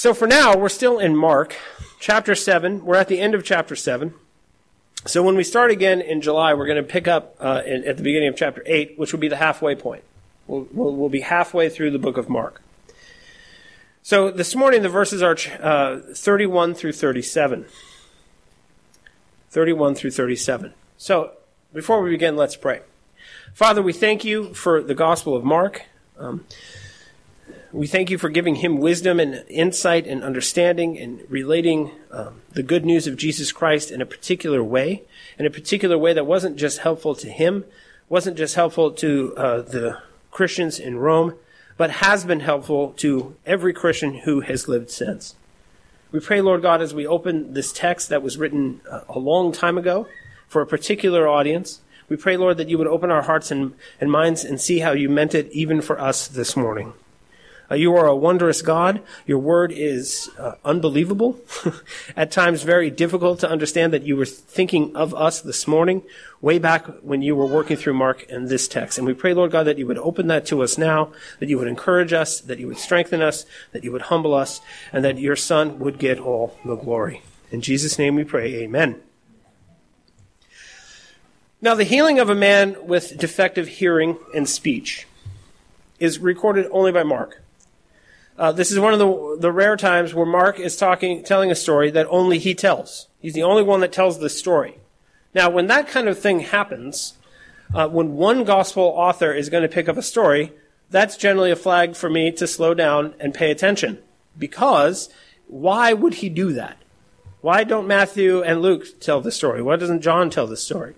[0.00, 1.54] So for now, we're still in Mark,
[1.98, 2.86] chapter 7.
[2.86, 4.14] We're at the end of chapter 7.
[5.04, 7.98] So when we start again in July, we're going to pick up uh, in, at
[7.98, 10.02] the beginning of chapter 8, which will be the halfway point.
[10.46, 12.62] We'll, we'll, we'll, be halfway through the book of Mark.
[14.02, 17.66] So this morning, the verses are uh, 31 through 37.
[19.50, 20.72] 31 through 37.
[20.96, 21.32] So
[21.74, 22.80] before we begin, let's pray.
[23.52, 25.82] Father, we thank you for the Gospel of Mark.
[26.18, 26.46] Um,
[27.72, 32.62] we thank you for giving him wisdom and insight and understanding and relating um, the
[32.62, 35.02] good news of Jesus Christ in a particular way,
[35.38, 37.64] in a particular way that wasn't just helpful to him,
[38.08, 39.98] wasn't just helpful to uh, the
[40.32, 41.36] Christians in Rome,
[41.76, 45.36] but has been helpful to every Christian who has lived since.
[46.10, 49.52] We pray, Lord God, as we open this text that was written uh, a long
[49.52, 50.08] time ago
[50.48, 54.10] for a particular audience, we pray, Lord, that you would open our hearts and, and
[54.10, 56.94] minds and see how you meant it even for us this morning.
[57.70, 59.00] Uh, you are a wondrous God.
[59.26, 61.38] Your word is uh, unbelievable.
[62.16, 66.02] At times, very difficult to understand that you were thinking of us this morning,
[66.40, 68.98] way back when you were working through Mark and this text.
[68.98, 71.58] And we pray, Lord God, that you would open that to us now, that you
[71.58, 74.60] would encourage us, that you would strengthen us, that you would humble us,
[74.92, 77.22] and that your Son would get all the glory.
[77.52, 79.00] In Jesus' name we pray, amen.
[81.62, 85.06] Now, the healing of a man with defective hearing and speech
[86.00, 87.42] is recorded only by Mark.
[88.40, 91.54] Uh, this is one of the, the rare times where Mark is talking, telling a
[91.54, 93.06] story that only he tells.
[93.20, 94.78] He's the only one that tells the story.
[95.34, 97.18] Now, when that kind of thing happens,
[97.74, 100.54] uh, when one gospel author is going to pick up a story,
[100.88, 103.98] that's generally a flag for me to slow down and pay attention.
[104.38, 105.10] Because
[105.46, 106.78] why would he do that?
[107.42, 109.60] Why don't Matthew and Luke tell the story?
[109.60, 110.94] Why doesn't John tell the story?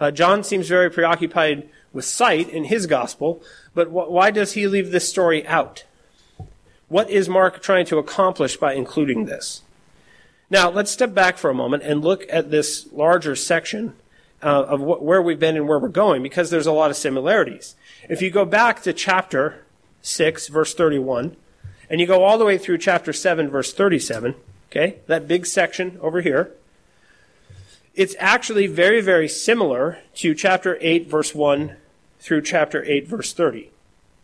[0.00, 3.42] Uh, John seems very preoccupied with sight in his gospel,
[3.74, 5.84] but wh- why does he leave this story out?
[6.90, 9.62] What is Mark trying to accomplish by including this?
[10.50, 13.94] Now, let's step back for a moment and look at this larger section
[14.42, 16.96] uh, of wh- where we've been and where we're going, because there's a lot of
[16.96, 17.76] similarities.
[18.08, 19.62] If you go back to chapter
[20.02, 21.36] 6, verse 31,
[21.88, 24.34] and you go all the way through chapter 7, verse 37,
[24.68, 26.50] okay, that big section over here,
[27.94, 31.76] it's actually very, very similar to chapter 8, verse 1
[32.18, 33.70] through chapter 8, verse 30.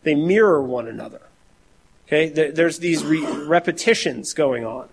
[0.02, 1.25] They mirror one another.
[2.06, 4.88] Okay, there's these re- repetitions going on.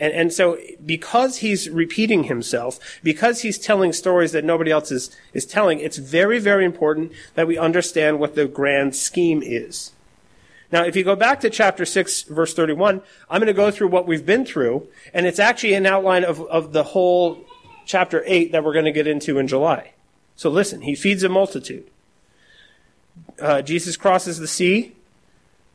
[0.00, 5.14] And, and so because he's repeating himself, because he's telling stories that nobody else is,
[5.32, 9.92] is telling, it's very, very important that we understand what the grand scheme is.
[10.70, 13.00] Now, if you go back to chapter 6, verse 31,
[13.30, 16.40] I'm going to go through what we've been through, and it's actually an outline of,
[16.42, 17.44] of the whole
[17.86, 19.92] chapter 8 that we're going to get into in July.
[20.36, 21.90] So listen, he feeds a multitude.
[23.40, 24.94] Uh, Jesus crosses the sea.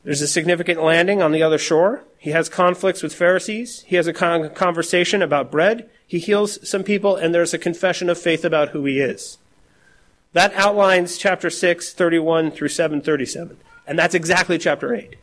[0.04, 2.04] There's a significant landing on the other shore.
[2.18, 3.84] He has conflicts with Pharisees.
[3.88, 5.90] He has a con- conversation about bread.
[6.06, 9.38] He heals some people, and there's a confession of faith about who he is.
[10.34, 13.58] That outlines chapter 6, 31 through 7, 37.
[13.88, 15.16] And that's exactly chapter 8.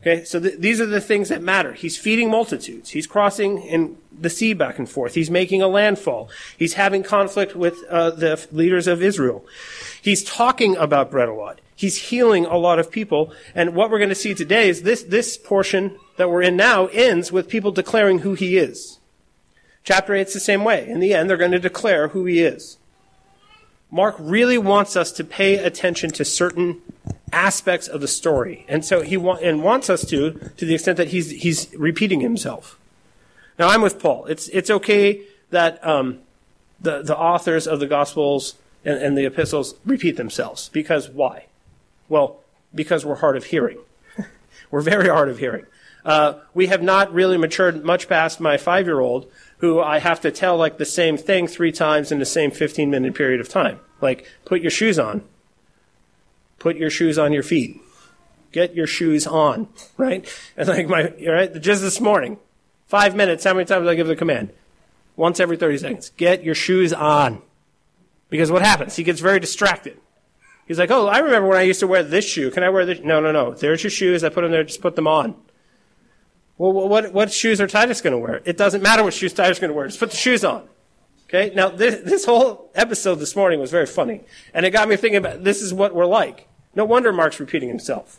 [0.00, 1.72] Okay, so th- these are the things that matter.
[1.74, 2.90] He's feeding multitudes.
[2.90, 5.14] He's crossing in the sea back and forth.
[5.14, 6.28] He's making a landfall.
[6.58, 9.44] He's having conflict with uh, the leaders of Israel.
[10.00, 11.60] He's talking about bread a lot.
[11.74, 13.32] He's healing a lot of people.
[13.54, 16.86] And what we're going to see today is this, this portion that we're in now
[16.86, 18.98] ends with people declaring who he is.
[19.84, 20.86] Chapter 8 is the same way.
[20.88, 22.78] In the end, they're going to declare who he is.
[23.90, 26.80] Mark really wants us to pay attention to certain
[27.32, 28.64] aspects of the story.
[28.68, 32.20] And so he wa- and wants us to, to the extent that he's, he's repeating
[32.20, 32.78] himself.
[33.58, 34.26] Now I'm with Paul.
[34.26, 36.20] It's, it's okay that, um,
[36.80, 40.68] the, the authors of the Gospels and, and the epistles repeat themselves.
[40.68, 41.46] Because why?
[42.12, 42.40] Well,
[42.74, 43.78] because we're hard of hearing.
[44.70, 45.64] we're very hard of hearing.
[46.04, 50.20] Uh, we have not really matured much past my five year old, who I have
[50.20, 53.48] to tell like the same thing three times in the same 15 minute period of
[53.48, 53.80] time.
[54.02, 55.22] Like, put your shoes on.
[56.58, 57.80] Put your shoes on your feet.
[58.52, 60.28] Get your shoes on, right?
[60.54, 62.36] And like my, right, just this morning,
[62.88, 64.52] five minutes, how many times did I give the command?
[65.16, 66.12] Once every 30 seconds.
[66.18, 67.40] Get your shoes on.
[68.28, 68.96] Because what happens?
[68.96, 69.98] He gets very distracted.
[70.72, 72.50] He's like, oh, I remember when I used to wear this shoe.
[72.50, 73.00] Can I wear this?
[73.00, 73.52] No, no, no.
[73.52, 74.24] There's your shoes.
[74.24, 74.64] I put them there.
[74.64, 75.34] Just put them on.
[76.56, 78.40] Well, what, what shoes are Titus going to wear?
[78.46, 79.86] It doesn't matter what shoes Titus is going to wear.
[79.86, 80.66] Just put the shoes on.
[81.28, 81.52] Okay?
[81.54, 84.22] Now, this, this whole episode this morning was very funny.
[84.54, 86.48] And it got me thinking about this is what we're like.
[86.74, 88.18] No wonder Mark's repeating himself.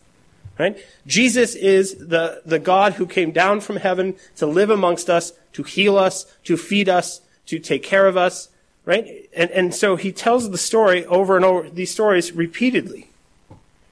[0.59, 0.77] Right?
[1.07, 5.63] Jesus is the, the God who came down from heaven to live amongst us, to
[5.63, 8.49] heal us, to feed us, to take care of us,
[8.85, 9.29] Right?
[9.35, 13.09] And, and so he tells the story over and over, these stories repeatedly,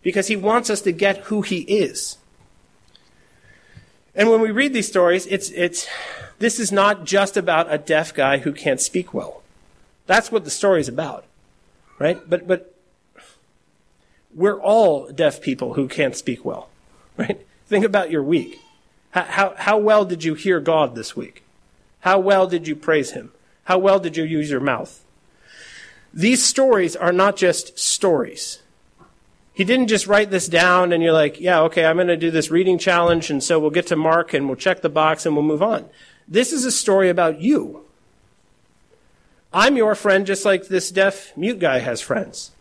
[0.01, 2.17] because he wants us to get who he is.
[4.13, 5.87] And when we read these stories, it's, it's,
[6.39, 9.41] this is not just about a deaf guy who can't speak well.
[10.07, 11.23] That's what the story is about,
[11.97, 12.19] right?
[12.29, 12.75] But, but
[14.35, 16.69] we're all deaf people who can't speak well,
[17.15, 17.45] right?
[17.67, 18.59] Think about your week.
[19.11, 21.43] How, how, how well did you hear God this week?
[22.01, 23.31] How well did you praise Him?
[23.65, 25.03] How well did you use your mouth?
[26.13, 28.61] These stories are not just stories.
[29.53, 32.31] He didn't just write this down and you're like, yeah, okay, I'm going to do
[32.31, 35.35] this reading challenge and so we'll get to Mark and we'll check the box and
[35.35, 35.89] we'll move on.
[36.27, 37.85] This is a story about you.
[39.53, 42.51] I'm your friend just like this deaf mute guy has friends.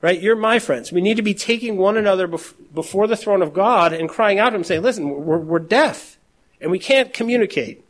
[0.00, 0.20] Right?
[0.20, 0.92] You're my friends.
[0.92, 4.38] We need to be taking one another bef- before the throne of God and crying
[4.38, 6.18] out to Him saying, listen, we're, we're deaf
[6.60, 7.84] and we can't communicate.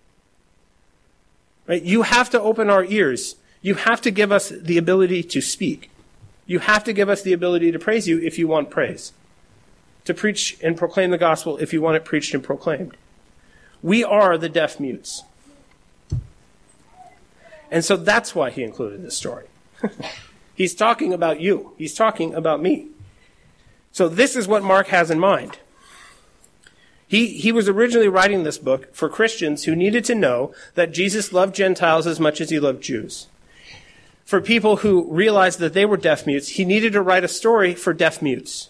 [1.69, 1.82] Right?
[1.82, 3.37] You have to open our ears.
[3.61, 5.91] You have to give us the ability to speak.
[6.47, 9.12] You have to give us the ability to praise you if you want praise.
[10.06, 12.97] To preach and proclaim the gospel if you want it preached and proclaimed.
[13.82, 15.25] We are the deaf mutes.
[17.70, 19.47] And so that's why he included this story.
[20.55, 21.75] He's talking about you.
[21.76, 22.88] He's talking about me.
[23.93, 25.59] So this is what Mark has in mind.
[27.08, 31.32] He, he was originally writing this book for Christians who needed to know that Jesus
[31.32, 33.28] loved Gentiles as much as he loved Jews
[34.28, 37.75] for people who realized that they were deaf mutes, he needed to write a story
[37.75, 38.69] for deaf mutes.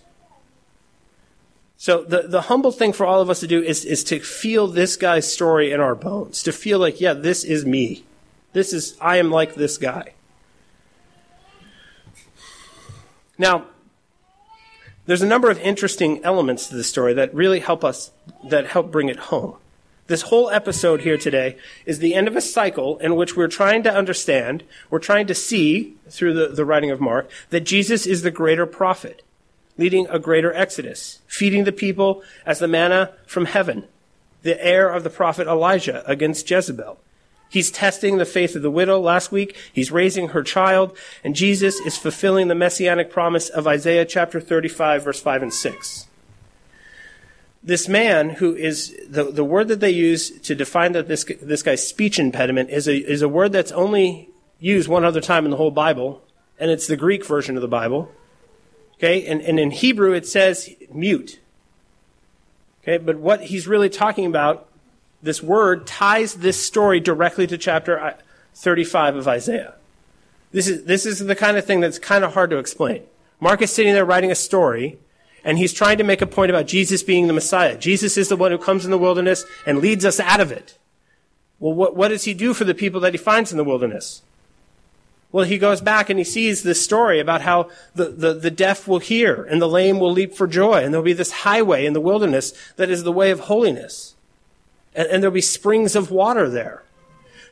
[1.76, 4.68] So the, the humble thing for all of us to do is, is to feel
[4.68, 8.04] this guy's story in our bones, to feel like, yeah, this is me.
[8.52, 10.12] This is, I am like this guy.
[13.36, 13.66] Now,
[15.08, 18.10] there's a number of interesting elements to the story that really help us,
[18.44, 19.56] that help bring it home.
[20.06, 21.56] This whole episode here today
[21.86, 25.34] is the end of a cycle in which we're trying to understand, we're trying to
[25.34, 29.22] see through the, the writing of Mark, that Jesus is the greater prophet,
[29.78, 33.84] leading a greater exodus, feeding the people as the manna from heaven,
[34.42, 36.98] the heir of the prophet Elijah against Jezebel.
[37.48, 39.56] He's testing the faith of the widow last week.
[39.72, 40.96] He's raising her child.
[41.24, 46.08] And Jesus is fulfilling the messianic promise of Isaiah chapter 35, verse 5 and 6
[47.62, 51.62] this man who is the, the word that they use to define that this this
[51.62, 54.28] guy's speech impediment is a is a word that's only
[54.60, 56.22] used one other time in the whole Bible,
[56.58, 58.10] and it's the Greek version of the Bible.
[58.94, 61.40] Okay, and, and in Hebrew it says mute.
[62.82, 64.67] Okay, but what he's really talking about,
[65.22, 68.14] this word ties this story directly to chapter uh,
[68.54, 69.74] 35 of Isaiah.
[70.52, 73.02] This is this is the kind of thing that's kind of hard to explain.
[73.40, 74.98] Mark is sitting there writing a story
[75.44, 77.76] and he's trying to make a point about Jesus being the Messiah.
[77.76, 80.78] Jesus is the one who comes in the wilderness and leads us out of it.
[81.60, 84.22] Well, what, what does he do for the people that he finds in the wilderness?
[85.30, 88.88] Well, he goes back and he sees this story about how the, the, the deaf
[88.88, 90.82] will hear and the lame will leap for joy.
[90.82, 94.14] And there'll be this highway in the wilderness that is the way of holiness.
[94.98, 96.82] And, and there'll be springs of water there.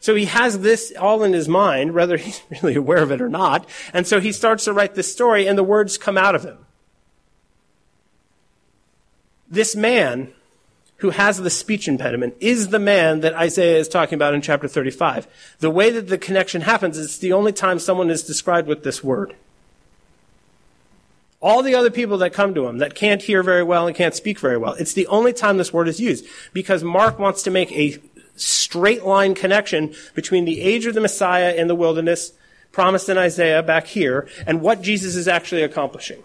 [0.00, 3.28] So he has this all in his mind, whether he's really aware of it or
[3.28, 3.66] not.
[3.94, 6.58] And so he starts to write this story and the words come out of him.
[9.48, 10.32] This man
[10.96, 14.66] who has the speech impediment is the man that Isaiah is talking about in chapter
[14.66, 15.28] 35.
[15.60, 19.04] The way that the connection happens is the only time someone is described with this
[19.04, 19.36] word.
[21.46, 24.16] All the other people that come to him that can't hear very well and can't
[24.16, 27.52] speak very well, it's the only time this word is used because Mark wants to
[27.52, 28.00] make a
[28.34, 32.32] straight line connection between the age of the Messiah in the wilderness
[32.72, 36.20] promised in Isaiah back here and what Jesus is actually accomplishing.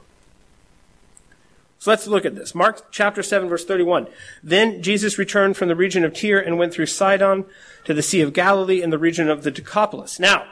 [1.77, 2.55] So let's look at this.
[2.55, 4.07] Mark chapter 7 verse 31.
[4.41, 7.45] Then Jesus returned from the region of Tyre and went through Sidon
[7.83, 10.19] to the Sea of Galilee in the region of the Decapolis.
[10.19, 10.47] Now,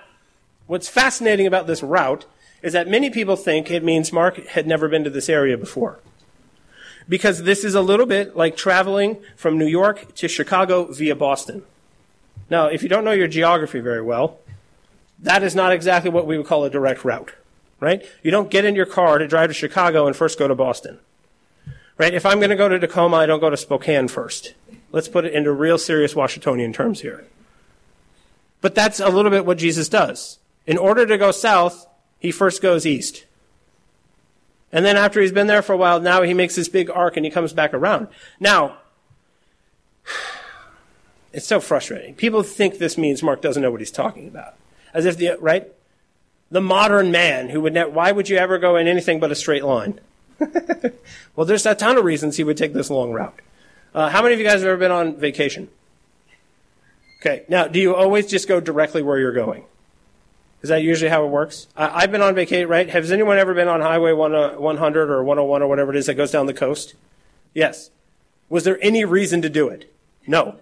[0.68, 2.28] what's fascinating about this route
[2.62, 6.00] is that many people think it means Mark had never been to this area before.
[7.08, 11.64] Because this is a little bit like traveling from New York to Chicago via Boston.
[12.50, 14.40] Now, if you don't know your geography very well,
[15.20, 17.34] that is not exactly what we would call a direct route,
[17.80, 18.04] right?
[18.24, 21.00] You don't get in your car to drive to Chicago and first go to Boston.
[21.98, 22.14] Right?
[22.14, 24.54] If I'm going to go to Tacoma, I don't go to Spokane first.
[24.94, 27.26] Let's put it into real serious Washingtonian terms here.
[28.62, 30.40] But that's a little bit what Jesus does.
[30.66, 31.88] In order to go south,
[32.20, 33.26] he first goes east.
[34.72, 37.18] And then after he's been there for a while, now he makes this big arc
[37.18, 38.08] and he comes back around.
[38.40, 38.78] Now,
[41.34, 42.14] it's so frustrating.
[42.16, 44.56] People think this means Mark doesn't know what he's talking about.
[44.94, 45.68] As if the, right?
[46.52, 49.36] The modern man who would, ne- why would you ever go in anything but a
[49.36, 50.00] straight line?
[51.36, 53.40] well, there's a ton of reasons he would take this long route.
[53.94, 55.68] Uh, how many of you guys have ever been on vacation?
[57.20, 59.66] Okay, now, do you always just go directly where you're going?
[60.62, 61.68] Is that usually how it works?
[61.76, 62.90] I, have been on vacation, right?
[62.90, 66.08] Has anyone ever been on Highway 1, uh, 100 or 101 or whatever it is
[66.08, 66.96] that goes down the coast?
[67.54, 67.92] Yes.
[68.50, 69.94] Was there any reason to do it?
[70.28, 70.58] No.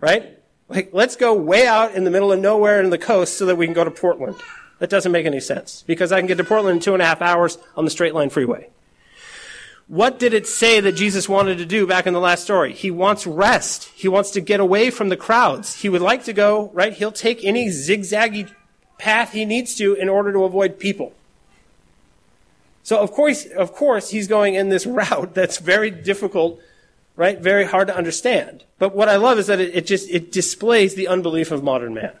[0.00, 0.38] Right?
[0.68, 3.56] Like, let's go way out in the middle of nowhere in the coast so that
[3.56, 4.36] we can go to Portland.
[4.80, 7.06] That doesn't make any sense because I can get to Portland in two and a
[7.06, 8.68] half hours on the straight line freeway.
[9.88, 12.74] What did it say that Jesus wanted to do back in the last story?
[12.74, 13.84] He wants rest.
[13.94, 15.76] He wants to get away from the crowds.
[15.76, 16.92] He would like to go, right?
[16.92, 18.52] He'll take any zigzaggy
[18.98, 21.12] path he needs to in order to avoid people.
[22.82, 26.60] So of course, of course, he's going in this route that's very difficult,
[27.16, 27.38] right?
[27.38, 28.64] Very hard to understand.
[28.78, 31.94] But what I love is that it, it just, it displays the unbelief of modern
[31.94, 32.14] man.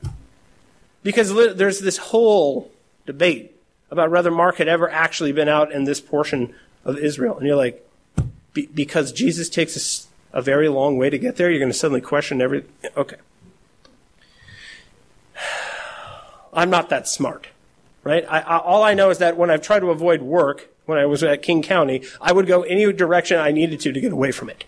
[1.02, 2.70] Because there's this whole
[3.06, 3.56] debate
[3.90, 6.54] about whether Mark had ever actually been out in this portion
[6.84, 7.38] of Israel.
[7.38, 7.86] And you're like,
[8.52, 12.00] be, because Jesus takes a very long way to get there, you're going to suddenly
[12.00, 12.64] question every.
[12.96, 13.16] Okay.
[16.58, 17.46] I'm not that smart,
[18.02, 18.24] right?
[18.28, 21.06] I, I, all I know is that when I've tried to avoid work, when I
[21.06, 24.32] was at King County, I would go any direction I needed to to get away
[24.32, 24.64] from it,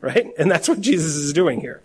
[0.00, 0.30] right?
[0.38, 1.82] And that's what Jesus is doing here.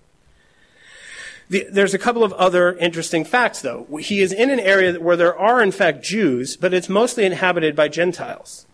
[1.50, 3.88] The, there's a couple of other interesting facts, though.
[4.00, 7.76] He is in an area where there are, in fact, Jews, but it's mostly inhabited
[7.76, 8.68] by Gentiles.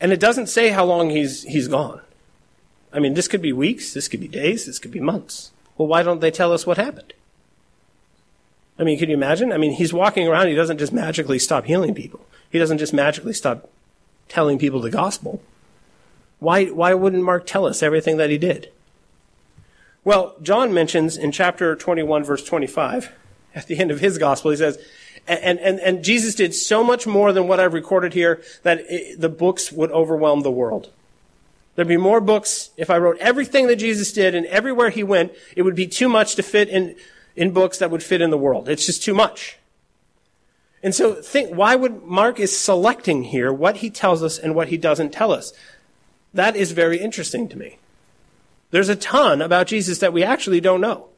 [0.00, 2.00] And it doesn't say how long he's, he's gone.
[2.92, 5.50] I mean, this could be weeks, this could be days, this could be months.
[5.76, 7.12] Well, why don't they tell us what happened?
[8.80, 9.52] I mean, can you imagine?
[9.52, 12.24] I mean, he's walking around, he doesn't just magically stop healing people.
[12.50, 13.68] He doesn't just magically stop
[14.28, 15.42] telling people the gospel.
[16.38, 18.72] Why, why wouldn't Mark tell us everything that he did?
[20.02, 23.12] Well, John mentions in chapter 21, verse 25,
[23.54, 24.78] at the end of his gospel, he says,
[25.28, 29.20] and, and, and Jesus did so much more than what I've recorded here that it,
[29.20, 30.90] the books would overwhelm the world.
[31.74, 32.70] There'd be more books.
[32.78, 36.08] If I wrote everything that Jesus did and everywhere he went, it would be too
[36.08, 36.96] much to fit in,
[37.36, 38.68] in books that would fit in the world.
[38.68, 39.58] It's just too much.
[40.82, 44.68] And so think, why would Mark is selecting here what he tells us and what
[44.68, 45.52] he doesn't tell us?
[46.32, 47.78] That is very interesting to me.
[48.70, 51.08] There's a ton about Jesus that we actually don't know.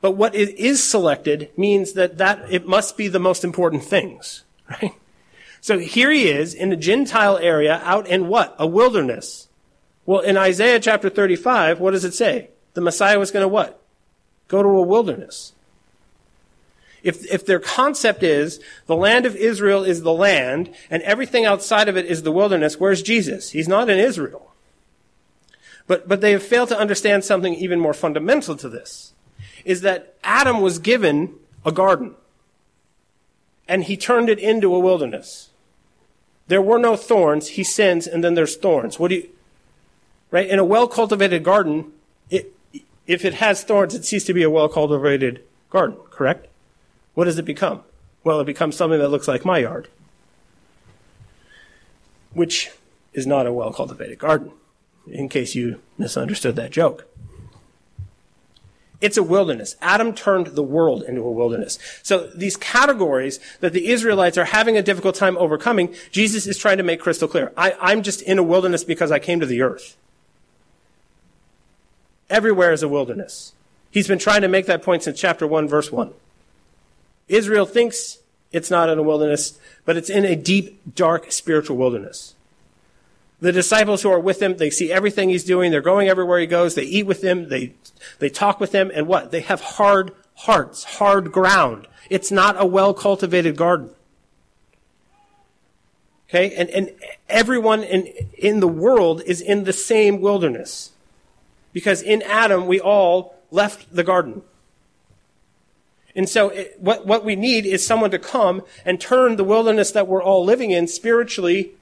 [0.00, 4.94] But what is selected means that, that it must be the most important things, right?
[5.60, 8.56] So here he is in a Gentile area out in what?
[8.58, 9.48] A wilderness.
[10.06, 12.50] Well, in Isaiah chapter 35, what does it say?
[12.74, 13.81] The Messiah was going to what?
[14.52, 15.54] Go to a wilderness.
[17.02, 21.88] If, if their concept is the land of Israel is the land and everything outside
[21.88, 23.52] of it is the wilderness, where's Jesus?
[23.52, 24.52] He's not in Israel.
[25.86, 29.14] But, but they have failed to understand something even more fundamental to this
[29.64, 31.32] is that Adam was given
[31.64, 32.14] a garden
[33.66, 35.48] and he turned it into a wilderness.
[36.48, 37.48] There were no thorns.
[37.48, 38.98] He sins and then there's thorns.
[38.98, 39.30] What do you,
[40.30, 40.46] right?
[40.46, 41.92] In a well cultivated garden,
[43.06, 46.48] if it has thorns, it ceases to be a well cultivated garden, correct?
[47.14, 47.82] What does it become?
[48.24, 49.88] Well, it becomes something that looks like my yard,
[52.32, 52.70] which
[53.12, 54.52] is not a well cultivated garden,
[55.06, 57.08] in case you misunderstood that joke.
[59.00, 59.74] It's a wilderness.
[59.82, 61.76] Adam turned the world into a wilderness.
[62.04, 66.76] So these categories that the Israelites are having a difficult time overcoming, Jesus is trying
[66.76, 67.52] to make crystal clear.
[67.56, 69.96] I, I'm just in a wilderness because I came to the earth.
[72.32, 73.52] Everywhere is a wilderness.
[73.90, 76.14] He's been trying to make that point since chapter 1, verse 1.
[77.28, 78.18] Israel thinks
[78.52, 82.34] it's not in a wilderness, but it's in a deep, dark spiritual wilderness.
[83.40, 85.70] The disciples who are with him, they see everything he's doing.
[85.70, 86.74] They're going everywhere he goes.
[86.74, 87.50] They eat with him.
[87.50, 87.74] They,
[88.18, 88.90] they talk with him.
[88.94, 89.30] And what?
[89.30, 91.86] They have hard hearts, hard ground.
[92.08, 93.90] It's not a well cultivated garden.
[96.30, 96.54] Okay?
[96.54, 96.92] And, and
[97.28, 98.06] everyone in,
[98.38, 100.92] in the world is in the same wilderness.
[101.72, 104.42] Because in Adam, we all left the garden.
[106.14, 109.90] And so it, what, what we need is someone to come and turn the wilderness
[109.92, 111.72] that we're all living in spiritually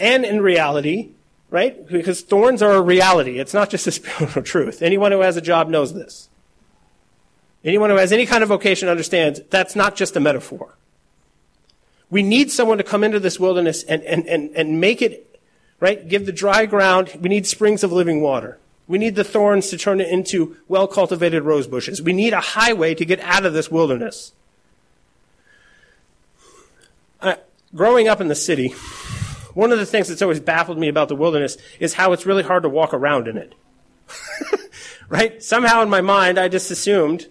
[0.00, 1.10] and in reality,
[1.50, 1.86] right?
[1.86, 3.38] Because thorns are a reality.
[3.38, 4.80] It's not just a spiritual truth.
[4.80, 6.28] Anyone who has a job knows this.
[7.64, 10.74] Anyone who has any kind of vocation understands that's not just a metaphor.
[12.08, 15.38] We need someone to come into this wilderness and, and, and, and make it,
[15.80, 16.08] right?
[16.08, 17.18] Give the dry ground.
[17.20, 18.58] We need springs of living water.
[18.88, 22.02] We need the thorns to turn it into well cultivated rose bushes.
[22.02, 24.32] We need a highway to get out of this wilderness.
[27.74, 28.68] Growing up in the city,
[29.52, 32.42] one of the things that's always baffled me about the wilderness is how it's really
[32.42, 33.54] hard to walk around in it.
[35.10, 35.42] right?
[35.42, 37.26] Somehow in my mind, I just assumed,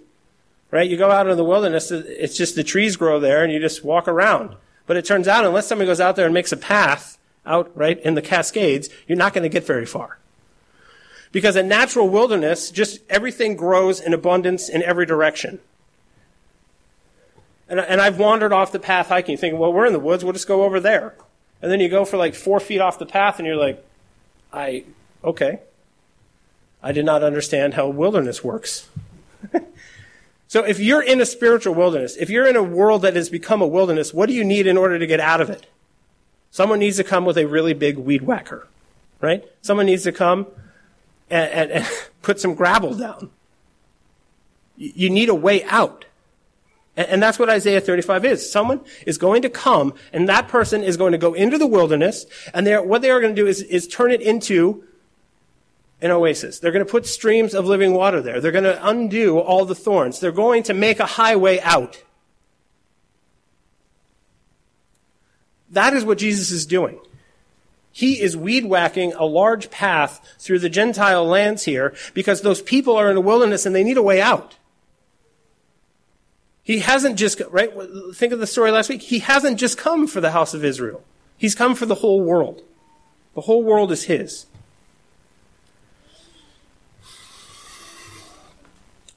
[0.69, 0.87] right?
[0.87, 3.83] You go out into the wilderness, it's just the trees grow there and you just
[3.83, 4.55] walk around.
[4.85, 7.99] But it turns out, unless somebody goes out there and makes a path out, right,
[8.01, 10.19] in the Cascades, you're not going to get very far.
[11.31, 15.59] Because a natural wilderness, just everything grows in abundance in every direction.
[17.69, 20.33] And, and I've wandered off the path hiking thinking, well, we're in the woods, we'll
[20.33, 21.15] just go over there.
[21.61, 23.83] And then you go for like four feet off the path and you're like,
[24.53, 24.85] I,
[25.23, 25.59] okay.
[26.81, 28.87] I did not understand how wilderness works.
[30.47, 33.61] so if you're in a spiritual wilderness, if you're in a world that has become
[33.61, 35.65] a wilderness, what do you need in order to get out of it?
[36.51, 38.67] Someone needs to come with a really big weed whacker,
[39.19, 39.43] right?
[39.61, 40.47] Someone needs to come
[41.29, 41.87] and, and, and
[42.21, 43.29] put some gravel down.
[44.75, 46.05] You need a way out.
[46.95, 48.51] And that's what Isaiah 35 is.
[48.51, 52.25] Someone is going to come, and that person is going to go into the wilderness,
[52.55, 54.83] and what they are going to do is, is turn it into
[56.01, 56.59] an oasis.
[56.59, 58.41] They're going to put streams of living water there.
[58.41, 60.19] They're going to undo all the thorns.
[60.19, 62.03] They're going to make a highway out.
[65.69, 66.99] That is what Jesus is doing.
[67.97, 72.95] He is weed whacking a large path through the Gentile lands here because those people
[72.95, 74.55] are in the wilderness and they need a way out.
[76.61, 77.73] He hasn't just, right?
[78.13, 79.01] Think of the story last week.
[79.01, 81.03] He hasn't just come for the house of Israel.
[81.39, 82.61] He's come for the whole world.
[83.33, 84.45] The whole world is his.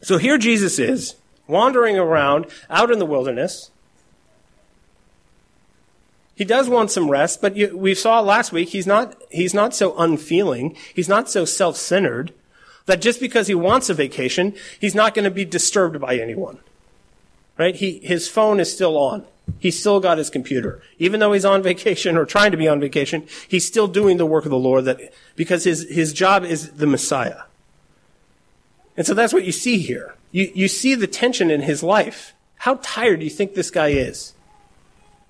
[0.01, 3.71] So here Jesus is, wandering around out in the wilderness.
[6.41, 9.75] He does want some rest, but you, we saw last week he's not, he's not
[9.75, 10.75] so unfeeling.
[10.95, 12.33] He's not so self-centered
[12.87, 16.59] that just because he wants a vacation, he's not going to be disturbed by anyone.
[17.59, 17.77] Right?
[17.77, 19.27] He, his phone is still on.
[19.59, 20.81] He's still got his computer.
[20.99, 24.25] Even though he's on vacation or trying to be on vacation, he's still doing the
[24.25, 27.43] work of the Lord that, because his, his job is the Messiah.
[28.97, 30.15] And so that's what you see here.
[30.33, 32.33] You, you see the tension in his life.
[32.61, 34.33] How tired do you think this guy is?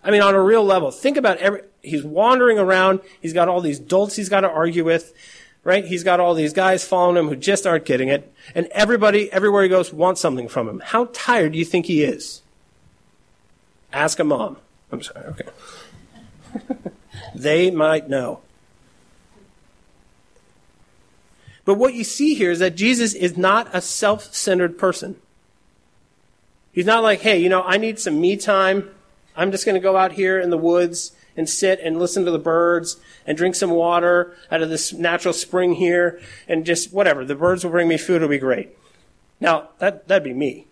[0.02, 3.00] I mean, on a real level, think about every, he's wandering around.
[3.20, 5.12] He's got all these dolts he's got to argue with,
[5.62, 5.84] right?
[5.84, 8.32] He's got all these guys following him who just aren't getting it.
[8.54, 10.80] And everybody, everywhere he goes, wants something from him.
[10.84, 12.42] How tired do you think he is?
[13.92, 14.56] Ask a mom.
[14.92, 15.48] I'm sorry, okay.
[17.34, 18.40] they might know.
[21.64, 25.16] But what you see here is that Jesus is not a self centered person.
[26.72, 28.90] He's not like, hey, you know, I need some me time.
[29.36, 32.30] I'm just going to go out here in the woods and sit and listen to
[32.30, 37.24] the birds and drink some water out of this natural spring here and just whatever.
[37.24, 38.16] The birds will bring me food.
[38.16, 38.76] It'll be great.
[39.40, 40.66] Now, that, that'd be me.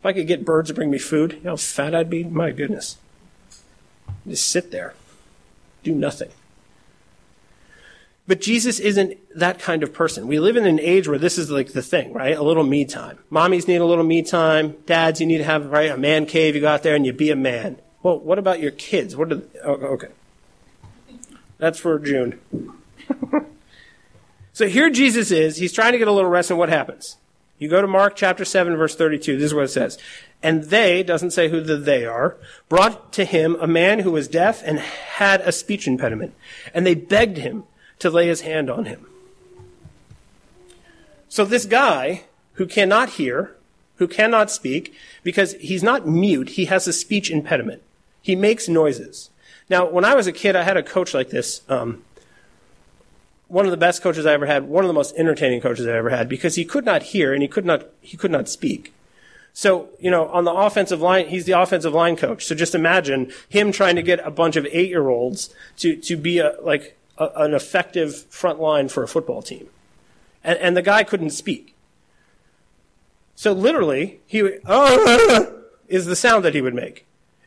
[0.00, 2.24] If I could get birds to bring me food, you know how fat I'd be?
[2.24, 2.98] My goodness.
[4.28, 4.94] Just sit there.
[5.82, 6.30] Do nothing.
[8.26, 10.26] But Jesus isn't that kind of person.
[10.26, 12.36] We live in an age where this is like the thing, right?
[12.36, 13.18] A little me time.
[13.30, 14.76] Mommies need a little me time.
[14.86, 16.54] Dads, you need to have, right, a man cave.
[16.54, 17.78] You go out there and you be a man.
[18.04, 19.16] Well, what about your kids?
[19.16, 20.08] What are, oh, okay.
[21.56, 22.38] That's for June.
[24.52, 25.56] so here Jesus is.
[25.56, 27.16] He's trying to get a little rest, and what happens?
[27.58, 29.38] You go to Mark chapter 7, verse 32.
[29.38, 29.96] This is what it says.
[30.42, 32.36] And they, doesn't say who the they are,
[32.68, 36.34] brought to him a man who was deaf and had a speech impediment.
[36.74, 37.64] And they begged him
[38.00, 39.06] to lay his hand on him.
[41.30, 43.56] So this guy who cannot hear,
[43.96, 47.80] who cannot speak, because he's not mute, he has a speech impediment.
[48.24, 49.28] He makes noises.
[49.68, 51.60] Now, when I was a kid, I had a coach like this.
[51.68, 52.02] Um,
[53.48, 55.92] one of the best coaches I ever had, one of the most entertaining coaches I
[55.92, 58.94] ever had, because he could not hear and he could not he could not speak.
[59.52, 62.46] So, you know, on the offensive line, he's the offensive line coach.
[62.46, 66.16] So just imagine him trying to get a bunch of eight year olds to, to
[66.16, 69.68] be a, like a, an effective front line for a football team.
[70.42, 71.74] And, and the guy couldn't speak.
[73.36, 77.04] So literally, he would, oh, is the sound that he would make.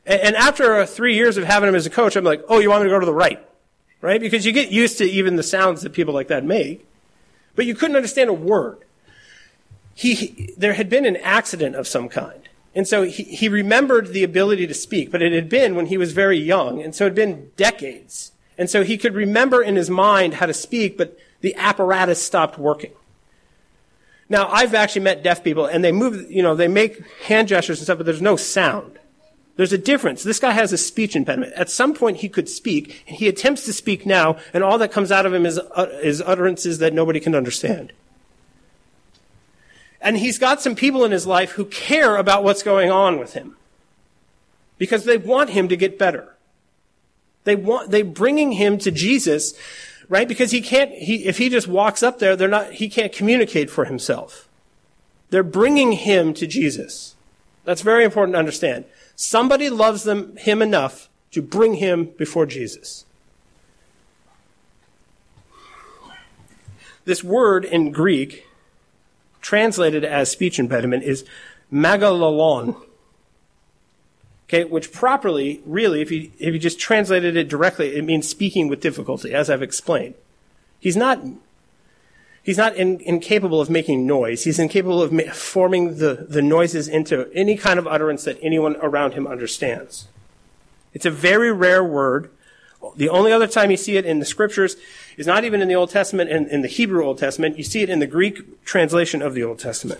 [0.08, 2.84] And, after three years of having him as a coach, I'm like, oh, you want
[2.84, 3.46] me to go to the right?
[4.00, 4.22] Right?
[4.22, 6.88] Because you get used to even the sounds that people like that make.
[7.56, 8.86] But you couldn't understand a word.
[9.94, 12.48] He, he there had been an accident of some kind.
[12.74, 15.98] And so he, he remembered the ability to speak, but it had been when he
[15.98, 16.82] was very young.
[16.82, 20.48] And so it had been decades and so he could remember in his mind how
[20.48, 22.92] to speak, but the apparatus stopped working.
[24.30, 27.80] Now, I've actually met deaf people and they move, you know, they make hand gestures
[27.80, 29.00] and stuff, but there's no sound.
[29.58, 30.24] There's a difference.
[30.24, 31.54] This guy has a speech impediment.
[31.54, 34.92] At some point he could speak, and he attempts to speak now, and all that
[34.92, 37.92] comes out of him is, uh, is utterances that nobody can understand.
[40.00, 43.34] And he's got some people in his life who care about what's going on with
[43.34, 43.58] him.
[44.78, 46.36] Because they want him to get better.
[47.44, 49.56] They want, they're bringing him to Jesus,
[50.08, 50.28] right?
[50.28, 53.72] Because he can't, he, if he just walks up there, they're not, he can't communicate
[53.72, 54.48] for himself.
[55.32, 57.16] They're bringing him to Jesus.
[57.66, 58.86] That's very important to understand.
[59.20, 63.04] Somebody loves them, him enough to bring him before Jesus.
[67.04, 68.46] This word in Greek,
[69.42, 71.26] translated as speech impediment, is
[71.74, 72.80] mogilalon.
[74.48, 78.68] Okay, which properly, really, if you, if you just translated it directly, it means speaking
[78.68, 80.14] with difficulty, as I've explained.
[80.80, 81.20] He's not,
[82.48, 84.46] he's not in, incapable of making noise.
[84.46, 88.78] He's incapable of ma- forming the, the noises into any kind of utterance that anyone
[88.78, 90.08] around him understands.
[90.94, 92.32] It's a very rare word.
[92.96, 94.78] The only other time you see it in the scriptures
[95.18, 97.58] is not even in the Old Testament and in the Hebrew Old Testament.
[97.58, 100.00] You see it in the Greek translation of the Old Testament.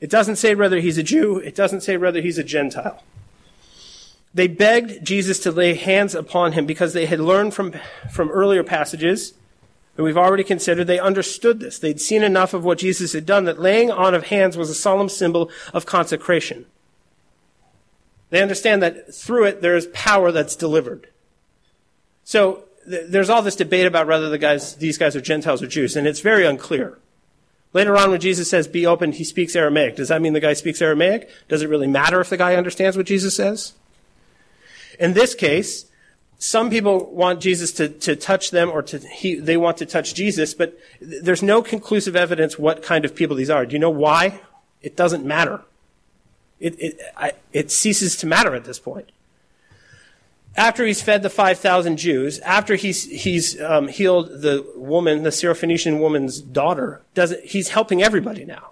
[0.00, 1.36] It doesn't say whether he's a Jew.
[1.38, 3.02] It doesn't say whether he's a Gentile.
[4.32, 7.74] They begged Jesus to lay hands upon him because they had learned from,
[8.10, 9.34] from earlier passages
[10.04, 10.86] we've already considered.
[10.86, 11.78] They understood this.
[11.78, 14.74] They'd seen enough of what Jesus had done that laying on of hands was a
[14.74, 16.66] solemn symbol of consecration.
[18.30, 21.08] They understand that through it there is power that's delivered.
[22.24, 25.66] So th- there's all this debate about whether the guys, these guys are Gentiles or
[25.66, 26.98] Jews, and it's very unclear.
[27.72, 29.96] Later on, when Jesus says, be open, he speaks Aramaic.
[29.96, 31.28] Does that mean the guy speaks Aramaic?
[31.48, 33.74] Does it really matter if the guy understands what Jesus says?
[34.98, 35.86] In this case,
[36.38, 40.14] some people want Jesus to, to touch them or to, he, they want to touch
[40.14, 43.66] Jesus, but there's no conclusive evidence what kind of people these are.
[43.66, 44.40] Do you know why?
[44.80, 45.62] It doesn't matter.
[46.60, 49.10] It, it, I, it ceases to matter at this point.
[50.56, 55.98] After he's fed the 5,000 Jews, after he's, he's um, healed the woman, the Syrophoenician
[55.98, 58.70] woman's daughter, does it, he's helping everybody now.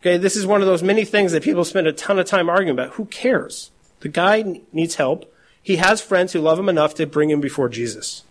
[0.00, 2.48] Okay, this is one of those many things that people spend a ton of time
[2.48, 2.94] arguing about.
[2.94, 3.70] Who cares?
[4.00, 5.32] The guy needs help.
[5.66, 8.22] He has friends who love him enough to bring him before Jesus.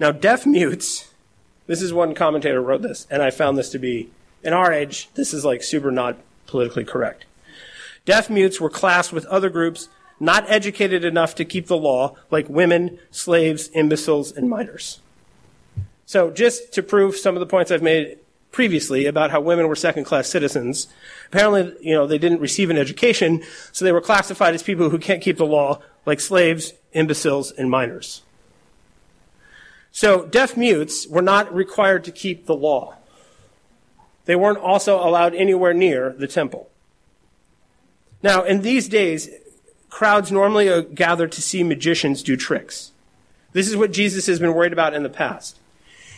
[0.00, 1.12] Now, deaf mutes,
[1.68, 4.10] this is one commentator wrote this, and I found this to be,
[4.42, 6.16] in our age, this is like super not
[6.48, 7.26] politically correct.
[8.04, 9.88] Deaf mutes were classed with other groups
[10.18, 14.98] not educated enough to keep the law, like women, slaves, imbeciles, and minors.
[16.06, 18.18] So, just to prove some of the points I've made
[18.54, 20.86] previously about how women were second class citizens,
[21.26, 24.98] apparently, you know, they didn't receive an education, so they were classified as people who
[24.98, 28.22] can't keep the law, like slaves, imbeciles, and minors.
[29.90, 32.94] So, deaf mutes were not required to keep the law.
[34.24, 36.70] They weren't also allowed anywhere near the temple.
[38.22, 39.30] Now, in these days,
[39.90, 42.92] crowds normally gather to see magicians do tricks.
[43.52, 45.58] This is what Jesus has been worried about in the past.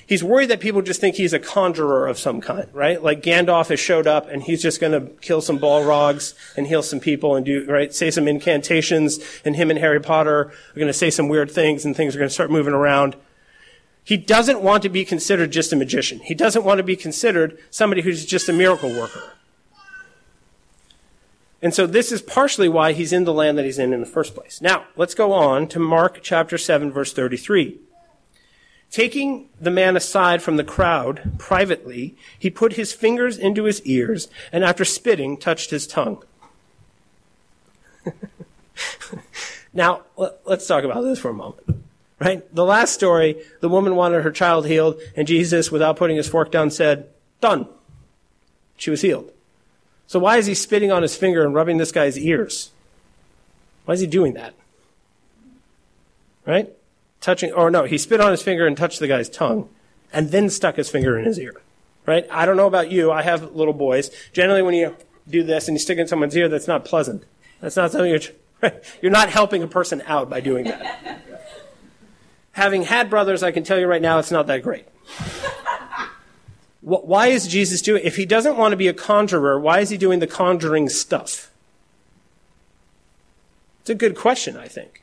[0.06, 3.02] He's worried that people just think he's a conjurer of some kind, right?
[3.02, 6.84] Like Gandalf has showed up and he's just going to kill some Balrogs and heal
[6.84, 7.92] some people and do, right?
[7.92, 11.84] Say some incantations and him and Harry Potter are going to say some weird things
[11.84, 13.16] and things are going to start moving around.
[14.04, 16.20] He doesn't want to be considered just a magician.
[16.20, 19.32] He doesn't want to be considered somebody who's just a miracle worker.
[21.60, 24.06] And so this is partially why he's in the land that he's in in the
[24.06, 24.60] first place.
[24.60, 27.80] Now, let's go on to Mark chapter 7 verse 33.
[28.90, 34.28] Taking the man aside from the crowd privately, he put his fingers into his ears
[34.52, 36.22] and after spitting touched his tongue.
[39.74, 40.02] now,
[40.44, 41.82] let's talk about this for a moment.
[42.18, 42.54] Right?
[42.54, 46.50] The last story, the woman wanted her child healed and Jesus, without putting his fork
[46.50, 47.08] down, said,
[47.40, 47.68] done.
[48.78, 49.30] She was healed.
[50.06, 52.70] So why is he spitting on his finger and rubbing this guy's ears?
[53.84, 54.54] Why is he doing that?
[56.46, 56.75] Right?
[57.26, 59.68] Touching, or no, he spit on his finger and touched the guy's tongue
[60.12, 61.60] and then stuck his finger in his ear.
[62.06, 62.24] Right?
[62.30, 63.10] I don't know about you.
[63.10, 64.12] I have little boys.
[64.32, 64.96] Generally, when you
[65.28, 67.24] do this and you stick in someone's ear, that's not pleasant.
[67.60, 68.20] That's not something you're,
[68.62, 68.80] right?
[69.02, 71.20] you're not helping a person out by doing that.
[72.52, 74.86] Having had brothers, I can tell you right now, it's not that great.
[76.80, 79.96] Why is Jesus doing If he doesn't want to be a conjurer, why is he
[79.96, 81.50] doing the conjuring stuff?
[83.80, 85.02] It's a good question, I think.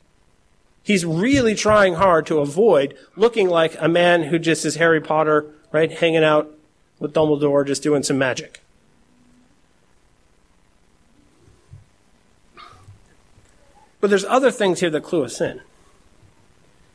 [0.84, 5.50] He's really trying hard to avoid looking like a man who just is Harry Potter,
[5.72, 6.54] right, hanging out
[7.00, 8.62] with Dumbledore, just doing some magic.
[14.02, 15.62] But there's other things here that clue us in.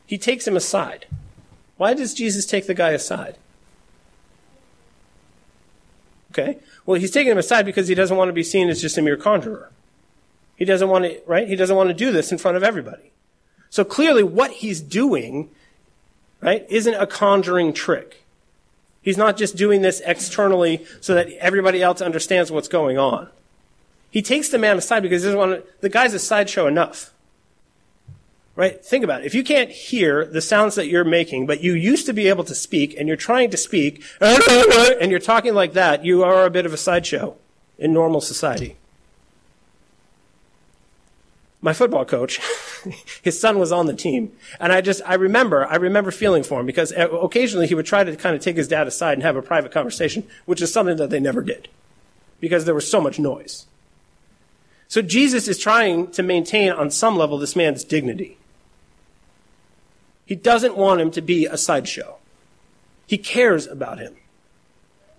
[0.05, 1.07] He takes him aside.
[1.77, 3.37] Why does Jesus take the guy aside?
[6.31, 6.59] Okay?
[6.85, 9.01] Well, he's taking him aside because he doesn't want to be seen as just a
[9.01, 9.71] mere conjurer.
[10.55, 11.47] He doesn't want to, right?
[11.47, 13.11] He doesn't want to do this in front of everybody.
[13.69, 15.49] So clearly what he's doing,
[16.41, 18.23] right, isn't a conjuring trick.
[19.01, 23.29] He's not just doing this externally so that everybody else understands what's going on.
[24.11, 27.13] He takes the man aside because to, the guy's a sideshow enough.
[28.55, 28.83] Right?
[28.83, 29.25] Think about it.
[29.25, 32.43] If you can't hear the sounds that you're making, but you used to be able
[32.43, 36.49] to speak and you're trying to speak and you're talking like that, you are a
[36.49, 37.35] bit of a sideshow
[37.77, 38.75] in normal society.
[41.61, 42.39] My football coach,
[43.21, 44.31] his son was on the team.
[44.59, 47.85] And I just, I remember, I remember feeling for him because uh, occasionally he would
[47.85, 50.71] try to kind of take his dad aside and have a private conversation, which is
[50.71, 51.67] something that they never did
[52.39, 53.65] because there was so much noise.
[54.87, 58.37] So Jesus is trying to maintain on some level this man's dignity.
[60.25, 62.17] He doesn't want him to be a sideshow.
[63.05, 64.15] He cares about him.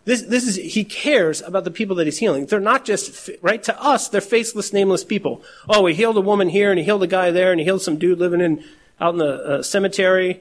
[0.05, 2.47] This, this is, he cares about the people that he's healing.
[2.47, 3.63] They're not just, right?
[3.65, 5.43] To us, they're faceless, nameless people.
[5.69, 7.83] Oh, he healed a woman here, and he healed a guy there, and he healed
[7.83, 8.65] some dude living in,
[9.01, 10.41] out in the uh, cemetery.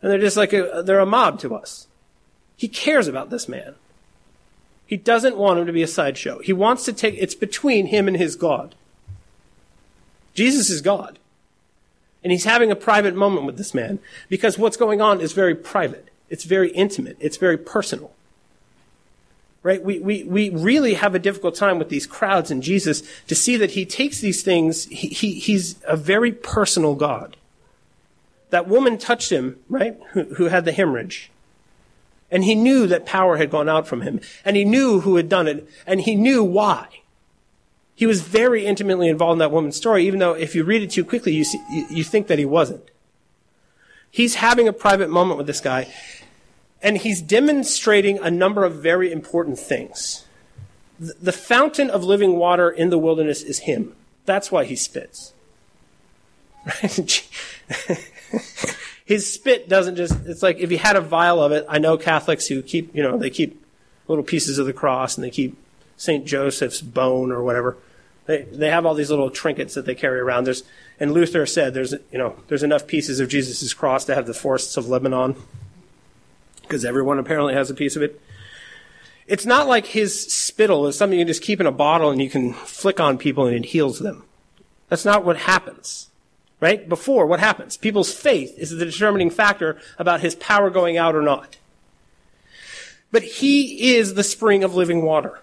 [0.00, 1.86] And they're just like a, they're a mob to us.
[2.56, 3.74] He cares about this man.
[4.86, 6.40] He doesn't want him to be a sideshow.
[6.40, 8.74] He wants to take, it's between him and his God.
[10.34, 11.18] Jesus is God.
[12.22, 15.54] And he's having a private moment with this man because what's going on is very
[15.54, 16.08] private.
[16.30, 17.16] It's very intimate.
[17.20, 18.12] It's very personal.
[19.62, 19.82] Right?
[19.82, 23.56] We, we, we really have a difficult time with these crowds and Jesus to see
[23.56, 27.36] that he takes these things, he, he, he's a very personal God.
[28.50, 29.96] That woman touched him, right?
[30.10, 31.30] Who, who had the hemorrhage.
[32.32, 34.20] And he knew that power had gone out from him.
[34.44, 35.68] And he knew who had done it.
[35.86, 36.88] And he knew why.
[37.94, 40.90] He was very intimately involved in that woman's story, even though if you read it
[40.90, 42.90] too quickly, you, see, you, you think that he wasn't.
[44.10, 45.92] He's having a private moment with this guy,
[46.82, 50.26] and he's demonstrating a number of very important things.
[50.98, 53.94] The, fountain of living water in the wilderness is him.
[54.24, 55.32] That's why he spits.
[59.04, 61.96] His spit doesn't just, it's like if he had a vial of it, I know
[61.96, 63.64] Catholics who keep, you know, they keep
[64.06, 65.56] little pieces of the cross and they keep
[65.96, 66.24] St.
[66.24, 67.76] Joseph's bone or whatever.
[68.26, 70.44] They, they have all these little trinkets that they carry around.
[70.44, 70.62] There's,
[71.00, 74.34] and Luther said there's, you know, there's enough pieces of Jesus' cross to have the
[74.34, 75.34] forests of Lebanon
[76.72, 78.18] because everyone apparently has a piece of it.
[79.26, 82.30] It's not like his spittle is something you just keep in a bottle and you
[82.30, 84.24] can flick on people and it heals them.
[84.88, 86.08] That's not what happens.
[86.60, 86.88] Right?
[86.88, 87.76] Before, what happens?
[87.76, 91.58] People's faith is the determining factor about his power going out or not.
[93.10, 95.40] But he is the spring of living water.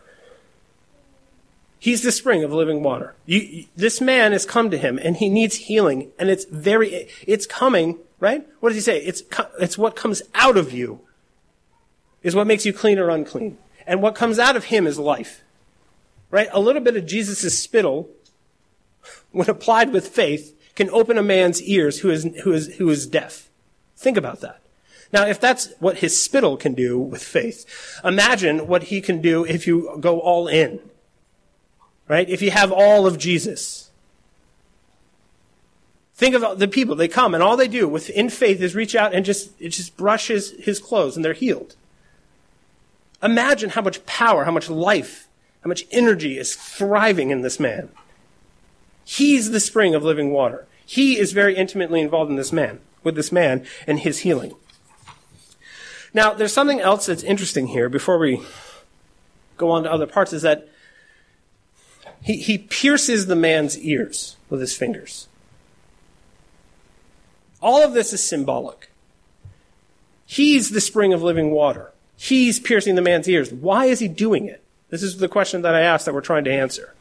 [1.78, 3.13] He's the spring of living water.
[3.28, 7.46] You, this man has come to him and he needs healing and it's very, it's
[7.46, 8.48] coming, right?
[8.62, 8.98] What does he say?
[9.02, 9.22] It's,
[9.60, 11.02] it's what comes out of you
[12.23, 13.58] is what makes you clean or unclean.
[13.88, 15.43] And what comes out of him is life.
[16.32, 16.49] Right?
[16.51, 18.10] A little bit of Jesus' spittle,
[19.32, 23.08] when applied with faith, can open a man's ears who is, who is, who is
[23.08, 23.49] deaf.
[23.97, 24.62] Think about that.
[25.12, 29.43] Now, if that's what his spittle can do with faith, imagine what he can do
[29.43, 30.79] if you go all in
[32.10, 32.27] Right?
[32.27, 33.91] If you have all of Jesus.
[36.15, 36.95] Think of the people.
[36.95, 39.95] They come and all they do with in faith is reach out and just, just
[39.95, 41.75] brush his, his clothes and they're healed.
[43.21, 45.27] Imagine how much power, how much life,
[45.63, 47.89] how much energy is thriving in this man.
[49.03, 50.67] He's the spring of living water.
[50.86, 54.55] He is very intimately involved in this man, with this man and his healing.
[56.13, 58.41] Now, there's something else that's interesting here before we
[59.58, 60.67] go on to other parts is that
[62.21, 65.27] he, he pierces the man's ears with his fingers.
[67.62, 68.89] All of this is symbolic.
[70.25, 71.91] He's the spring of living water.
[72.21, 73.53] He's piercing the man's ears.
[73.53, 74.62] Why is he doing it?
[74.89, 76.93] This is the question that I asked that we're trying to answer.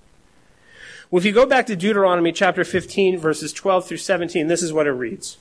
[1.11, 4.73] Well, if you go back to Deuteronomy chapter 15, verses 12 through 17, this is
[4.73, 5.37] what it reads.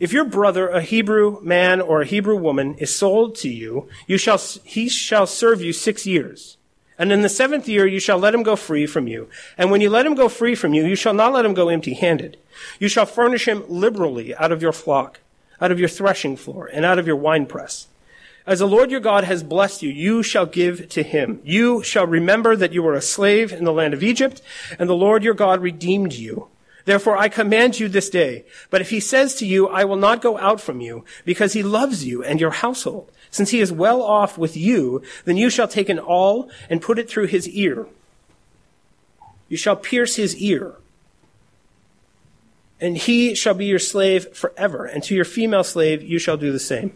[0.00, 4.18] If your brother, a Hebrew man or a Hebrew woman, is sold to you, you
[4.18, 6.56] shall, he shall serve you six years.
[6.98, 9.28] And in the seventh year you shall let him go free from you.
[9.56, 11.68] And when you let him go free from you, you shall not let him go
[11.68, 12.36] empty handed.
[12.80, 15.20] You shall furnish him liberally out of your flock,
[15.60, 17.86] out of your threshing floor, and out of your winepress.
[18.46, 21.40] As the Lord your God has blessed you, you shall give to him.
[21.44, 24.40] You shall remember that you were a slave in the land of Egypt,
[24.78, 26.46] and the Lord your God redeemed you.
[26.84, 28.44] Therefore I command you this day.
[28.70, 31.64] But if he says to you, I will not go out from you, because he
[31.64, 35.66] loves you and your household, since he is well off with you, then you shall
[35.66, 37.88] take an awl and put it through his ear.
[39.48, 40.74] You shall pierce his ear.
[42.80, 46.52] And he shall be your slave forever, and to your female slave you shall do
[46.52, 46.92] the same.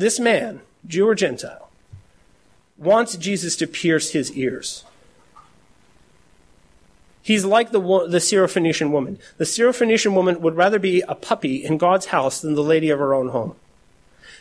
[0.00, 1.68] This man, Jew or Gentile,
[2.78, 4.86] wants Jesus to pierce his ears.
[7.20, 9.18] He's like the, the Syrophoenician woman.
[9.36, 12.98] The Syrophoenician woman would rather be a puppy in God's house than the lady of
[12.98, 13.56] her own home.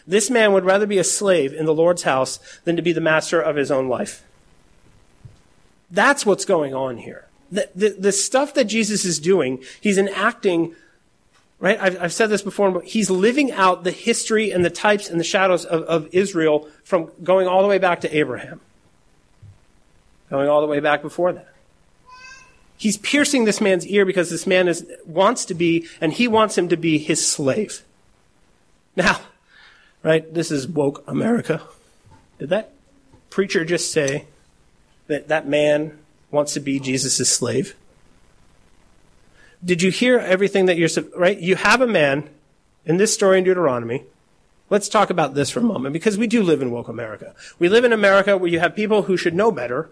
[0.08, 3.02] This man would rather be a slave in the Lord's house than to be the
[3.02, 4.24] master of his own life.
[5.92, 7.28] That's what's going on here.
[7.52, 10.74] The, the, the stuff that Jesus is doing, he's enacting,
[11.60, 11.80] right?
[11.80, 15.20] I've, I've, said this before, but he's living out the history and the types and
[15.20, 18.62] the shadows of, of Israel from going all the way back to Abraham.
[20.30, 21.54] Going all the way back before that.
[22.78, 26.58] He's piercing this man's ear because this man is, wants to be, and he wants
[26.58, 27.84] him to be his slave.
[28.96, 29.20] Now,
[30.02, 31.62] right, this is woke America.
[32.38, 32.72] Did that
[33.30, 34.28] preacher just say
[35.08, 36.00] that that man
[36.32, 37.76] wants to be Jesus' slave?
[39.64, 41.38] Did you hear everything that you're, right?
[41.38, 42.30] You have a man
[42.86, 44.06] in this story in Deuteronomy.
[44.70, 47.34] Let's talk about this for a moment because we do live in woke America.
[47.58, 49.90] We live in America where you have people who should know better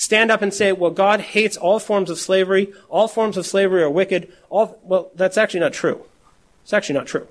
[0.00, 2.72] stand up and say, well, God hates all forms of slavery.
[2.88, 4.32] All forms of slavery are wicked.
[4.48, 6.06] All, well, that's actually not true.
[6.62, 7.28] It's actually not true.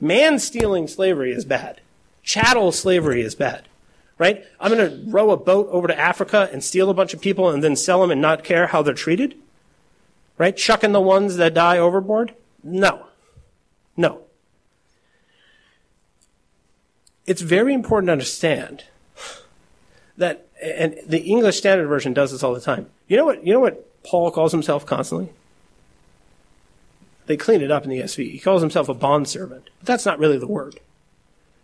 [0.00, 1.82] Man stealing slavery is bad.
[2.22, 3.68] Chattel slavery is bad.
[4.16, 4.44] Right?
[4.58, 7.50] I'm going to row a boat over to Africa and steal a bunch of people
[7.50, 9.34] and then sell them and not care how they're treated?
[10.38, 10.56] Right?
[10.56, 12.34] Chucking the ones that die overboard?
[12.62, 13.06] No.
[13.96, 14.22] No.
[17.26, 18.84] It's very important to understand
[20.16, 22.88] that, and the English Standard Version does this all the time.
[23.06, 25.30] You know what, you know what Paul calls himself constantly?
[27.26, 28.32] They clean it up in the ESV.
[28.32, 29.70] He calls himself a bondservant.
[29.78, 30.80] But that's not really the word.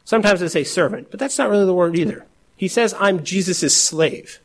[0.04, 2.24] Sometimes they say servant, but that's not really the word either.
[2.57, 4.38] He says, I'm Jesus' slave.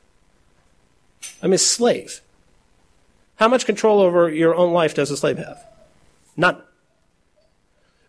[1.41, 2.21] I'm his slave.
[3.38, 5.65] How much control over your own life does a slave have?
[6.38, 6.62] None.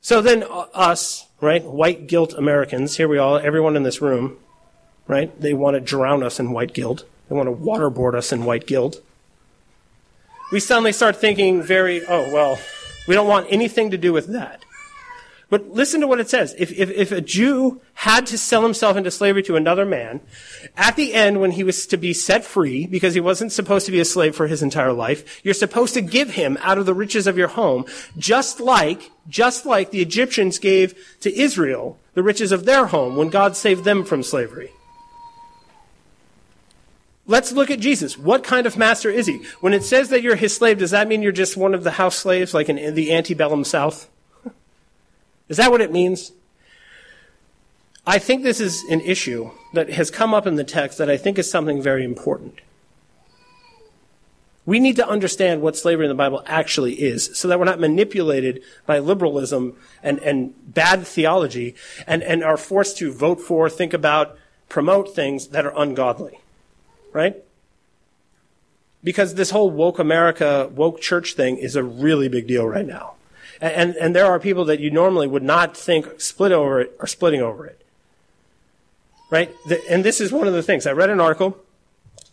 [0.01, 4.37] So then, uh, us, right, white guilt Americans, here we are, everyone in this room,
[5.07, 7.05] right, they want to drown us in white guilt.
[7.29, 9.03] They want to waterboard us in white guilt.
[10.53, 12.59] We suddenly start thinking very, oh, well,
[13.09, 14.64] we don't want anything to do with that.
[15.55, 16.53] But listen to what it says.
[16.59, 20.21] If, if, if, a Jew had to sell himself into slavery to another man,
[20.77, 23.93] at the end, when he was to be set free, because he wasn't supposed to
[23.93, 26.93] be a slave for his entire life, you're supposed to give him out of the
[26.93, 27.85] riches of your home,
[28.19, 33.29] just like, just like the Egyptians gave to Israel the riches of their home when
[33.29, 34.73] God saved them from slavery.
[37.29, 38.19] Let's look at Jesus.
[38.19, 39.45] What kind of master is he?
[39.61, 41.93] When it says that you're his slave, does that mean you're just one of the
[41.93, 44.11] house slaves, like in the antebellum South?
[45.49, 46.33] Is that what it means?
[48.07, 51.17] I think this is an issue that has come up in the text that I
[51.17, 52.61] think is something very important.
[54.67, 57.81] We need to understand what slavery in the Bible actually is so that we're not
[57.81, 61.75] manipulated by liberalism and, and bad theology
[62.07, 64.39] and, and are forced to vote for, think about,
[64.71, 66.41] promote things that are ungodly
[67.15, 67.37] right?
[69.03, 73.15] Because this whole woke America, woke church thing is a really big deal right now.
[73.61, 77.07] And, and, there are people that you normally would not think split over it are
[77.07, 77.81] splitting over it.
[79.31, 79.55] Right?
[79.69, 80.87] The, and this is one of the things.
[80.87, 81.59] I read an article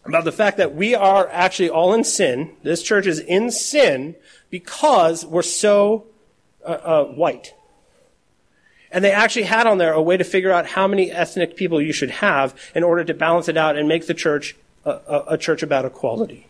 [0.06, 2.56] about the fact that we are actually all in sin.
[2.64, 4.16] This church is in sin
[4.50, 6.06] because we're so
[6.66, 7.54] uh, uh, white.
[8.92, 11.82] And they actually had on there a way to figure out how many ethnic people
[11.82, 14.56] you should have in order to balance it out and make the church
[14.86, 16.48] a, a church about equality.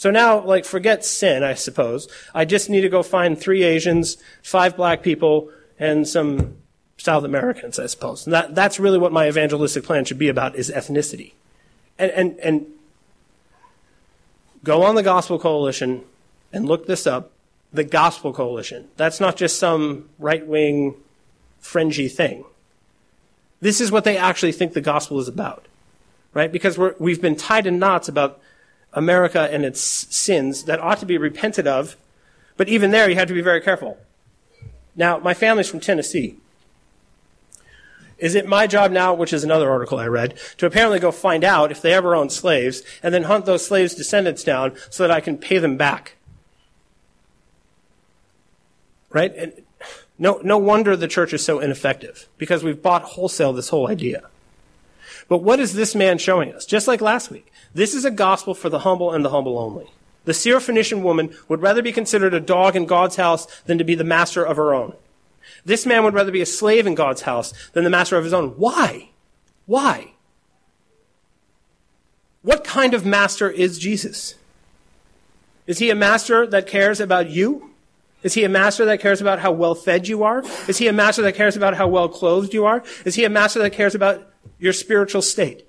[0.00, 2.08] So now, like, forget sin, I suppose.
[2.34, 6.56] I just need to go find three Asians, five black people, and some
[6.96, 8.24] South Americans, I suppose.
[8.24, 11.32] And that, that's really what my evangelistic plan should be about, is ethnicity.
[11.98, 12.66] And, and, and
[14.64, 16.02] go on the Gospel Coalition
[16.50, 17.32] and look this up.
[17.70, 18.88] The Gospel Coalition.
[18.96, 20.94] That's not just some right-wing,
[21.58, 22.46] fringy thing.
[23.60, 25.66] This is what they actually think the gospel is about
[26.34, 26.52] right?
[26.52, 28.40] Because we have been tied in knots about
[28.92, 31.96] America and its sins that ought to be repented of,
[32.56, 33.98] but even there you have to be very careful.
[34.96, 36.36] Now, my family's from Tennessee.
[38.18, 41.42] Is it my job now, which is another article I read, to apparently go find
[41.42, 45.10] out if they ever owned slaves and then hunt those slaves' descendants down so that
[45.10, 46.16] I can pay them back?
[49.08, 49.34] Right?
[49.34, 49.52] And
[50.18, 54.24] no, no wonder the church is so ineffective because we've bought wholesale this whole idea.
[55.30, 56.66] But what is this man showing us?
[56.66, 59.88] Just like last week, this is a gospel for the humble and the humble only.
[60.24, 63.94] The Syrophoenician woman would rather be considered a dog in God's house than to be
[63.94, 64.92] the master of her own.
[65.64, 68.32] This man would rather be a slave in God's house than the master of his
[68.32, 68.48] own.
[68.56, 69.10] Why?
[69.66, 70.14] Why?
[72.42, 74.34] What kind of master is Jesus?
[75.68, 77.70] Is he a master that cares about you?
[78.24, 80.42] Is he a master that cares about how well fed you are?
[80.66, 82.82] Is he a master that cares about how well clothed you are?
[83.04, 84.26] Is he a master that cares about
[84.58, 85.66] your spiritual state.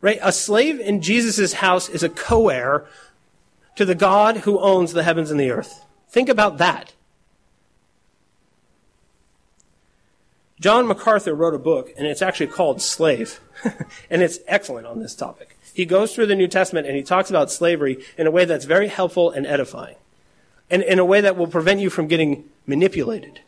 [0.00, 0.18] Right?
[0.22, 2.86] A slave in Jesus' house is a co-heir
[3.76, 5.84] to the God who owns the heavens and the earth.
[6.08, 6.94] Think about that.
[10.60, 13.40] John MacArthur wrote a book, and it's actually called Slave,
[14.10, 15.56] and it's excellent on this topic.
[15.72, 18.64] He goes through the New Testament and he talks about slavery in a way that's
[18.64, 19.94] very helpful and edifying,
[20.68, 23.40] and in a way that will prevent you from getting manipulated.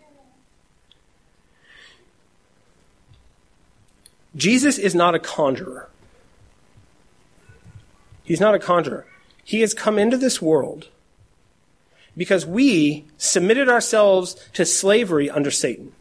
[4.37, 5.89] Jesus is not a conjurer.
[8.23, 9.07] He's not a conjurer.
[9.43, 10.89] He has come into this world
[12.17, 15.93] because we submitted ourselves to slavery under Satan.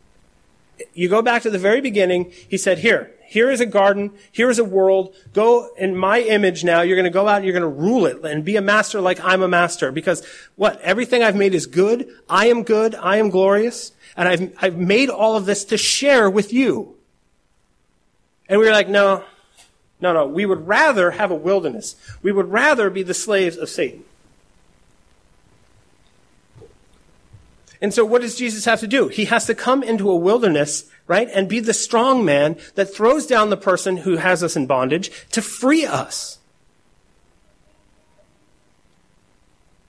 [0.93, 4.11] You go back to the very beginning, he said, Here, Here is a garden.
[4.31, 5.15] Here is a world.
[5.33, 6.81] Go in my image now.
[6.81, 9.01] You're going to go out and you're going to rule it and be a master
[9.01, 9.91] like I'm a master.
[9.91, 10.25] Because
[10.55, 10.79] what?
[10.81, 12.07] Everything I've made is good.
[12.29, 12.95] I am good.
[12.95, 13.91] I am glorious.
[14.15, 16.95] And I've, I've made all of this to share with you.
[18.49, 19.23] And we were like, no,
[20.01, 20.25] no, no.
[20.25, 21.95] We would rather have a wilderness.
[22.21, 24.03] We would rather be the slaves of Satan.
[27.81, 29.07] And so what does Jesus have to do?
[29.07, 33.25] He has to come into a wilderness, right, and be the strong man that throws
[33.25, 36.39] down the person who has us in bondage to free us.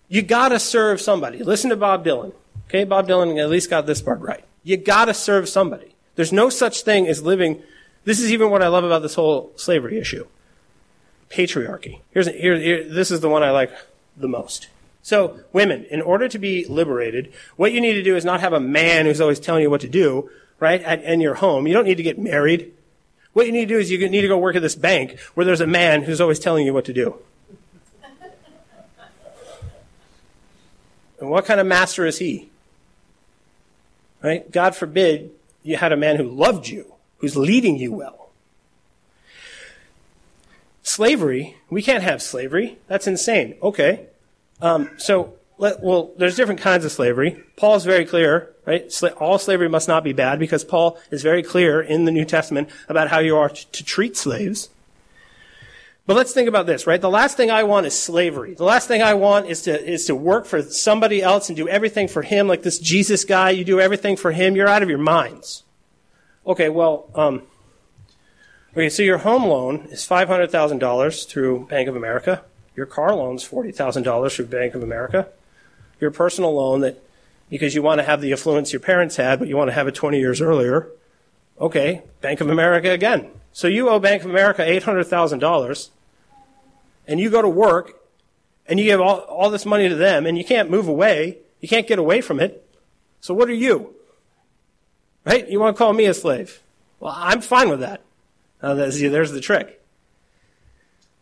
[0.09, 1.43] You gotta serve somebody.
[1.43, 2.33] Listen to Bob Dylan.
[2.69, 4.45] Okay, Bob Dylan at least got this part right.
[4.63, 5.95] You gotta serve somebody.
[6.15, 7.63] There's no such thing as living.
[8.05, 10.27] This is even what I love about this whole slavery issue.
[11.31, 12.01] Patriarchy.
[12.11, 13.73] Here's, here, here, this is the one I like
[14.17, 14.69] the most.
[15.03, 18.53] So, women, in order to be liberated, what you need to do is not have
[18.53, 21.67] a man who's always telling you what to do, right, at, in your home.
[21.67, 22.73] You don't need to get married.
[23.33, 25.47] What you need to do is you need to go work at this bank where
[25.47, 27.17] there's a man who's always telling you what to do.
[31.21, 32.51] And what kind of master is he?
[34.23, 34.51] Right?
[34.51, 35.31] God forbid
[35.63, 38.31] you had a man who loved you, who's leading you well.
[40.83, 42.79] Slavery, we can't have slavery.
[42.89, 43.57] That's insane.
[43.63, 44.07] Okay.
[44.61, 47.43] Um, so, let, well, there's different kinds of slavery.
[47.57, 48.91] Paul's very clear, right?
[49.19, 52.71] All slavery must not be bad because Paul is very clear in the New Testament
[52.89, 54.71] about how you are to, to treat slaves.
[56.07, 57.01] But let's think about this, right?
[57.01, 58.55] The last thing I want is slavery.
[58.55, 61.69] The last thing I want is to, is to work for somebody else and do
[61.69, 63.51] everything for him, like this Jesus guy.
[63.51, 64.57] You do everything for him.
[64.57, 65.63] You're out of your minds.
[66.47, 67.43] Okay, well, um,
[68.73, 72.43] okay, so your home loan is $500,000 through Bank of America.
[72.75, 75.29] Your car loan's $40,000 through Bank of America.
[76.01, 77.03] Your personal loan that,
[77.51, 79.87] because you want to have the affluence your parents had, but you want to have
[79.87, 80.89] it 20 years earlier.
[81.61, 83.29] Okay, Bank of America again.
[83.53, 85.89] So you owe Bank of America $800,000
[87.07, 88.01] and you go to work
[88.67, 91.39] and you give all, all this money to them and you can't move away.
[91.61, 92.67] You can't get away from it.
[93.21, 93.95] So what are you?
[95.25, 95.49] Right?
[95.49, 96.61] You want to call me a slave?
[96.99, 98.03] Well, I'm fine with that.
[98.61, 99.77] There's the trick.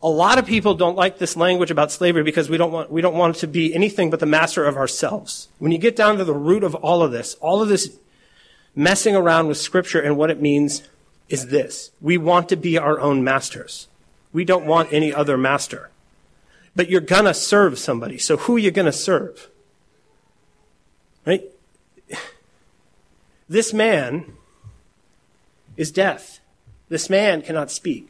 [0.01, 3.01] A lot of people don't like this language about slavery because we don't want, we
[3.01, 5.49] don't want to be anything but the master of ourselves.
[5.59, 7.96] When you get down to the root of all of this, all of this
[8.76, 10.82] messing around with scripture and what it means
[11.28, 11.90] is this.
[12.01, 13.88] We want to be our own masters.
[14.32, 15.90] We don't want any other master.
[16.76, 18.18] But you're gonna serve somebody.
[18.18, 19.49] So who are you gonna serve?
[21.26, 21.42] Right?
[23.49, 24.34] This man
[25.76, 26.40] is deaf.
[26.88, 28.09] This man cannot speak.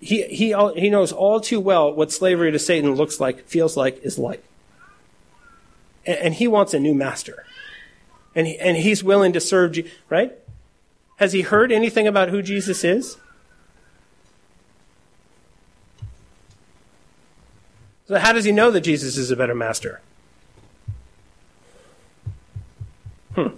[0.00, 4.02] He, he, he knows all too well what slavery to Satan looks like, feels like,
[4.02, 4.42] is like.
[6.06, 7.44] And, and he wants a new master.
[8.34, 9.76] And, he, and he's willing to serve,
[10.08, 10.32] right?
[11.16, 13.18] Has he heard anything about who Jesus is?
[18.06, 20.00] So, how does he know that Jesus is a better master?
[23.34, 23.56] Hmm.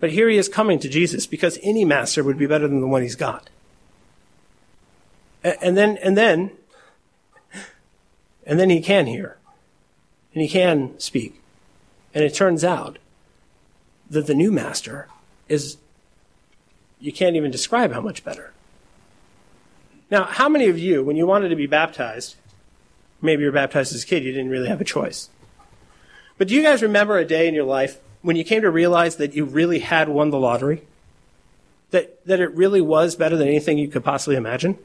[0.00, 2.86] But here he is coming to Jesus because any master would be better than the
[2.86, 3.50] one he's got.
[5.42, 6.52] And then, and then,
[8.46, 9.38] and then he can hear.
[10.34, 11.40] And he can speak.
[12.14, 12.98] And it turns out
[14.10, 15.08] that the new master
[15.48, 15.78] is,
[17.00, 18.52] you can't even describe how much better.
[20.10, 22.36] Now, how many of you, when you wanted to be baptized,
[23.20, 25.28] maybe you were baptized as a kid, you didn't really have a choice.
[26.38, 29.16] But do you guys remember a day in your life when you came to realize
[29.16, 30.82] that you really had won the lottery?
[31.90, 34.78] That, that it really was better than anything you could possibly imagine?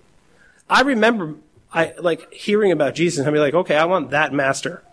[0.70, 1.36] I remember
[1.74, 4.84] I like hearing about Jesus be like, okay, I want that master.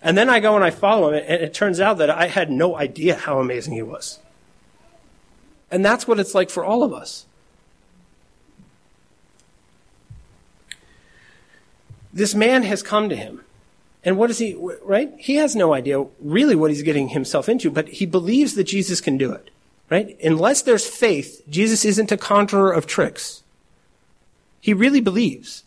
[0.00, 2.50] And then I go and I follow him, and it turns out that I had
[2.50, 4.20] no idea how amazing he was.
[5.70, 7.26] And that's what it's like for all of us.
[12.12, 13.44] This man has come to him.
[14.04, 15.12] And what is he, right?
[15.18, 19.00] He has no idea really what he's getting himself into, but he believes that Jesus
[19.00, 19.50] can do it,
[19.90, 20.16] right?
[20.22, 23.42] Unless there's faith, Jesus isn't a conjurer of tricks.
[24.60, 25.64] He really believes.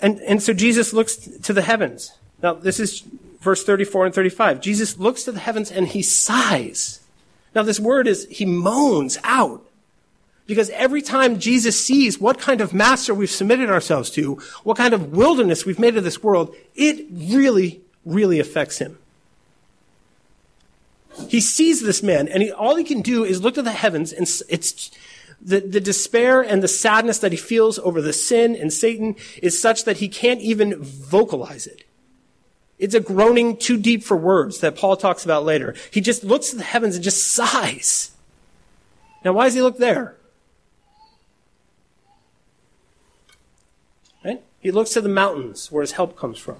[0.00, 2.12] And, and so Jesus looks to the heavens.
[2.42, 3.02] Now, this is
[3.40, 4.60] verse 34 and 35.
[4.60, 7.00] Jesus looks to the heavens and he sighs.
[7.54, 9.64] Now, this word is he moans out.
[10.48, 14.94] Because every time Jesus sees what kind of master we've submitted ourselves to, what kind
[14.94, 18.98] of wilderness we've made of this world, it really, really affects him.
[21.28, 24.12] He sees this man, and he, all he can do is look to the heavens,
[24.12, 24.90] and it's
[25.40, 29.60] the, the despair and the sadness that he feels over the sin and Satan is
[29.60, 31.84] such that he can't even vocalize it.
[32.78, 35.74] It's a groaning too deep for words that Paul talks about later.
[35.90, 38.12] He just looks to the heavens and just sighs.
[39.24, 40.16] Now, why does he look there?
[44.24, 44.42] Right?
[44.60, 46.56] He looks to the mountains where his help comes from.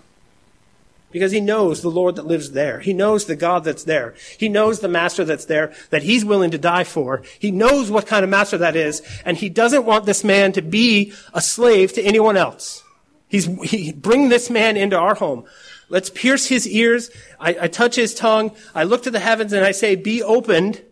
[1.10, 2.80] Because he knows the Lord that lives there.
[2.80, 4.14] He knows the God that's there.
[4.38, 7.22] He knows the master that's there that he's willing to die for.
[7.38, 10.62] He knows what kind of master that is, and he doesn't want this man to
[10.62, 12.84] be a slave to anyone else.
[13.26, 15.44] He's, he, bring this man into our home.
[15.88, 17.10] Let's pierce his ears.
[17.40, 18.52] I, I touch his tongue.
[18.74, 20.82] I look to the heavens and I say, be opened.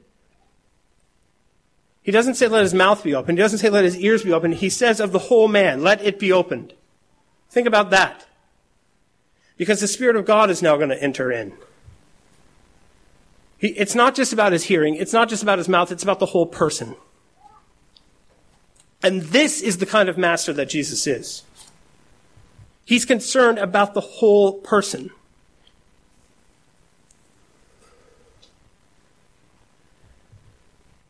[2.03, 3.37] He doesn't say let his mouth be opened.
[3.37, 4.55] He doesn't say let his ears be opened.
[4.55, 6.73] He says of the whole man, let it be opened.
[7.57, 8.27] Think about that.
[9.57, 11.55] Because the Spirit of God is now going to enter in.
[13.57, 14.95] He, it's not just about his hearing.
[14.95, 15.91] It's not just about his mouth.
[15.91, 16.97] It's about the whole person.
[19.03, 21.45] And this is the kind of master that Jesus is.
[22.85, 25.11] He's concerned about the whole person.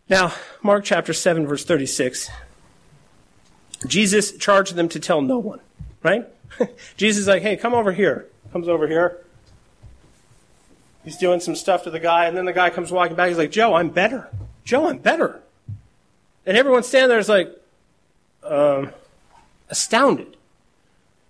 [0.09, 0.33] Now,
[0.63, 2.31] Mark chapter 7, verse 36.
[3.89, 5.59] Jesus charged them to tell no one,
[6.05, 6.29] right?
[6.97, 8.27] Jesus is like, hey, come over here.
[8.53, 9.25] Comes over here.
[11.05, 13.29] He's doing some stuff to the guy, and then the guy comes walking back.
[13.29, 14.29] He's like, Joe, I'm better.
[14.65, 15.41] Joe, I'm better.
[16.45, 17.51] And everyone standing there is like,
[18.43, 18.93] um,
[19.69, 20.37] astounded.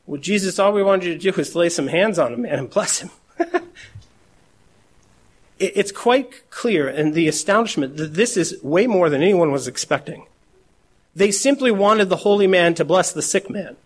[0.07, 2.71] Well, Jesus, all we wanted you to do was lay some hands on him, and
[2.71, 3.11] bless him.
[5.59, 10.27] it's quite clear in the astonishment that this is way more than anyone was expecting.
[11.15, 13.77] They simply wanted the holy man to bless the sick man.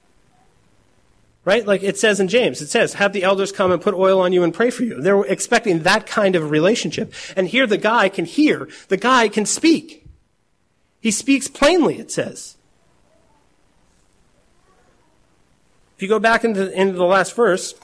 [1.45, 1.67] Right?
[1.67, 4.33] Like it says in James, it says, have the elders come and put oil on
[4.33, 5.01] you and pray for you.
[5.01, 7.15] They're expecting that kind of relationship.
[7.35, 10.05] And here the guy can hear, the guy can speak.
[11.01, 12.57] He speaks plainly, it says.
[15.97, 17.75] If you go back into, into the last verse,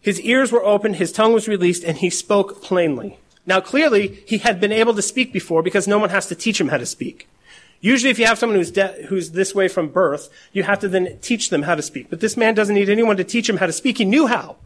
[0.00, 3.18] his ears were opened, his tongue was released, and he spoke plainly.
[3.44, 6.60] Now, clearly, he had been able to speak before because no one has to teach
[6.60, 7.28] him how to speak.
[7.80, 10.88] Usually, if you have someone who's, de- who's this way from birth, you have to
[10.88, 12.10] then teach them how to speak.
[12.10, 13.98] But this man doesn't need anyone to teach him how to speak.
[13.98, 14.56] He knew how.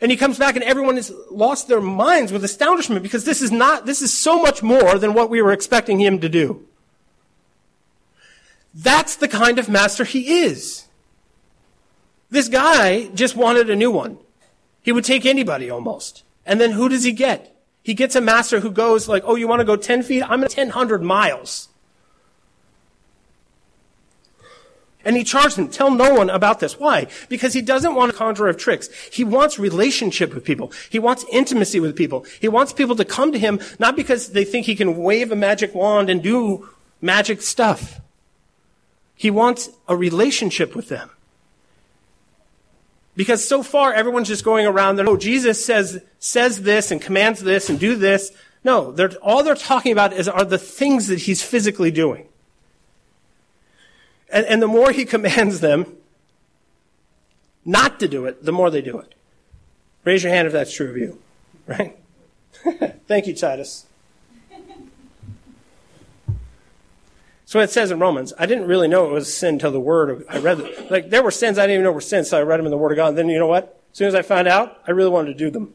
[0.00, 3.52] And he comes back and everyone has lost their minds with astonishment because this is
[3.52, 6.66] not, this is so much more than what we were expecting him to do.
[8.74, 10.86] That's the kind of master he is.
[12.30, 14.18] This guy just wanted a new one.
[14.82, 16.22] He would take anybody almost.
[16.46, 17.54] And then who does he get?
[17.82, 20.22] He gets a master who goes like, oh, you want to go 10 feet?
[20.22, 21.68] I'm at 1,000 miles.
[25.04, 26.78] And he charged them, tell no one about this.
[26.78, 27.06] Why?
[27.28, 28.90] Because he doesn't want a conjurer of tricks.
[29.10, 30.72] He wants relationship with people.
[30.90, 32.26] He wants intimacy with people.
[32.40, 35.36] He wants people to come to him, not because they think he can wave a
[35.36, 36.68] magic wand and do
[37.00, 38.00] magic stuff.
[39.14, 41.10] He wants a relationship with them.
[43.16, 47.40] Because so far everyone's just going around there, oh, Jesus says, says this and commands
[47.40, 48.32] this and do this.
[48.64, 52.28] No, they're, all they're talking about is, are the things that he's physically doing.
[54.32, 55.96] And, and the more he commands them
[57.64, 59.14] not to do it, the more they do it.
[60.04, 61.18] Raise your hand if that's true of you,
[61.66, 61.98] right?
[63.06, 63.86] Thank you, Titus.
[67.44, 70.08] So it says in Romans, I didn't really know it was sin until the word
[70.08, 70.88] of, I read.
[70.88, 72.70] Like, there were sins I didn't even know were sins, so I read them in
[72.70, 73.08] the word of God.
[73.08, 73.82] And then you know what?
[73.90, 75.74] As soon as I found out, I really wanted to do them.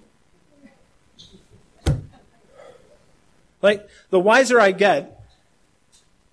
[3.62, 5.14] Like, the wiser I get,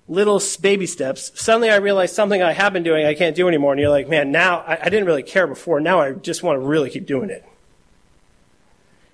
[0.09, 3.73] little baby steps, suddenly I realize something I have been doing I can't do anymore.
[3.73, 5.81] And you're like, man, now, I, I didn't really care before.
[5.81, 7.45] Now I just want to really keep doing it.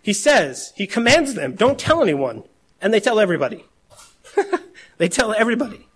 [0.03, 2.45] He says, he commands them, don't tell anyone.
[2.81, 3.65] And they tell everybody.
[4.99, 5.89] they tell everybody.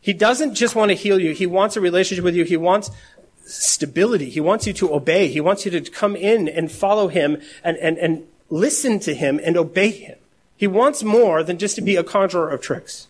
[0.00, 1.32] He doesn't just want to heal you.
[1.32, 2.44] He wants a relationship with you.
[2.44, 2.90] He wants
[3.44, 4.30] stability.
[4.30, 5.28] He wants you to obey.
[5.28, 9.40] He wants you to come in and follow him and, and, and listen to him
[9.42, 10.18] and obey him.
[10.56, 13.08] He wants more than just to be a conjurer of tricks.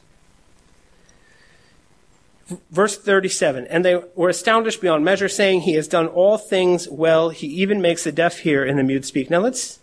[2.71, 7.29] Verse 37, and they were astonished beyond measure, saying, He has done all things well.
[7.31, 9.31] He even makes the deaf hear and the mute speak.
[9.31, 9.79] Now let's,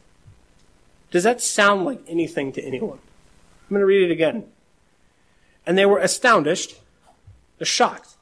[1.12, 3.00] does that sound like anything to anyone?
[3.70, 4.46] I'm going to read it again.
[5.66, 6.76] And they were astonished
[7.58, 8.16] they're shocked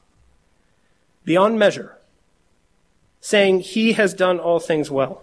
[1.24, 1.98] beyond measure,
[3.20, 5.22] saying, He has done all things well.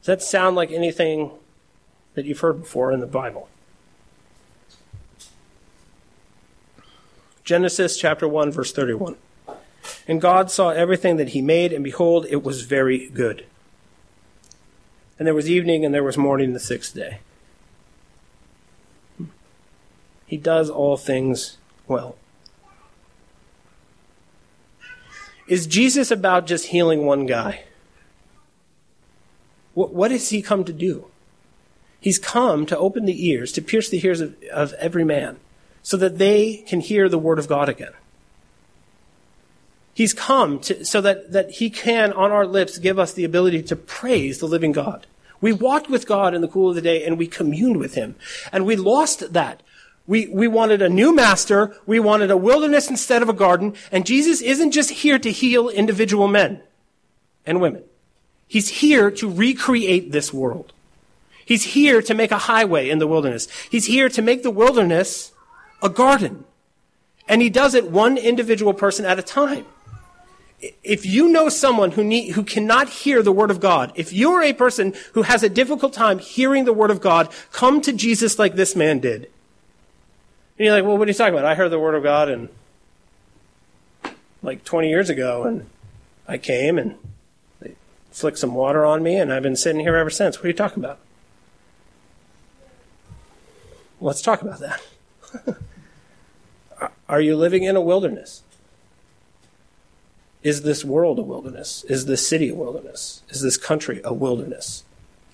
[0.00, 1.30] Does that sound like anything
[2.14, 3.48] that you've heard before in the Bible?
[7.44, 9.16] Genesis chapter 1, verse 31.
[10.06, 13.46] And God saw everything that he made, and behold, it was very good.
[15.18, 17.18] And there was evening, and there was morning the sixth day.
[20.26, 22.16] He does all things well.
[25.48, 27.64] Is Jesus about just healing one guy?
[29.74, 31.06] What, what has he come to do?
[32.00, 35.38] He's come to open the ears, to pierce the ears of, of every man,
[35.82, 37.92] so that they can hear the word of God again.
[39.94, 43.62] He's come to, so that, that he can, on our lips, give us the ability
[43.64, 45.06] to praise the living God.
[45.40, 48.14] We walked with God in the cool of the day and we communed with him.
[48.52, 49.62] And we lost that.
[50.06, 51.76] We, we wanted a new master.
[51.84, 53.74] We wanted a wilderness instead of a garden.
[53.90, 56.62] And Jesus isn't just here to heal individual men
[57.44, 57.84] and women.
[58.46, 60.72] He's here to recreate this world.
[61.44, 63.48] He's here to make a highway in the wilderness.
[63.68, 65.31] He's here to make the wilderness
[65.82, 66.44] a garden.
[67.28, 69.66] And he does it one individual person at a time
[70.82, 74.42] if you know someone who need, who cannot hear the word of God, if you're
[74.42, 78.38] a person who has a difficult time hearing the word of God, come to Jesus
[78.38, 79.22] like this man did.
[80.58, 81.44] And you're like, well, what are you talking about?
[81.44, 82.48] I heard the word of God and
[84.42, 85.68] like 20 years ago and
[86.28, 86.96] I came and
[87.60, 87.74] they
[88.12, 90.38] flicked some water on me and I've been sitting here ever since.
[90.38, 90.98] What are you talking about?
[94.00, 94.80] Let's talk about that.
[97.12, 98.42] are you living in a wilderness?
[100.42, 101.84] Is this world a wilderness?
[101.84, 103.22] Is this city a wilderness?
[103.28, 104.84] Is this country a wilderness?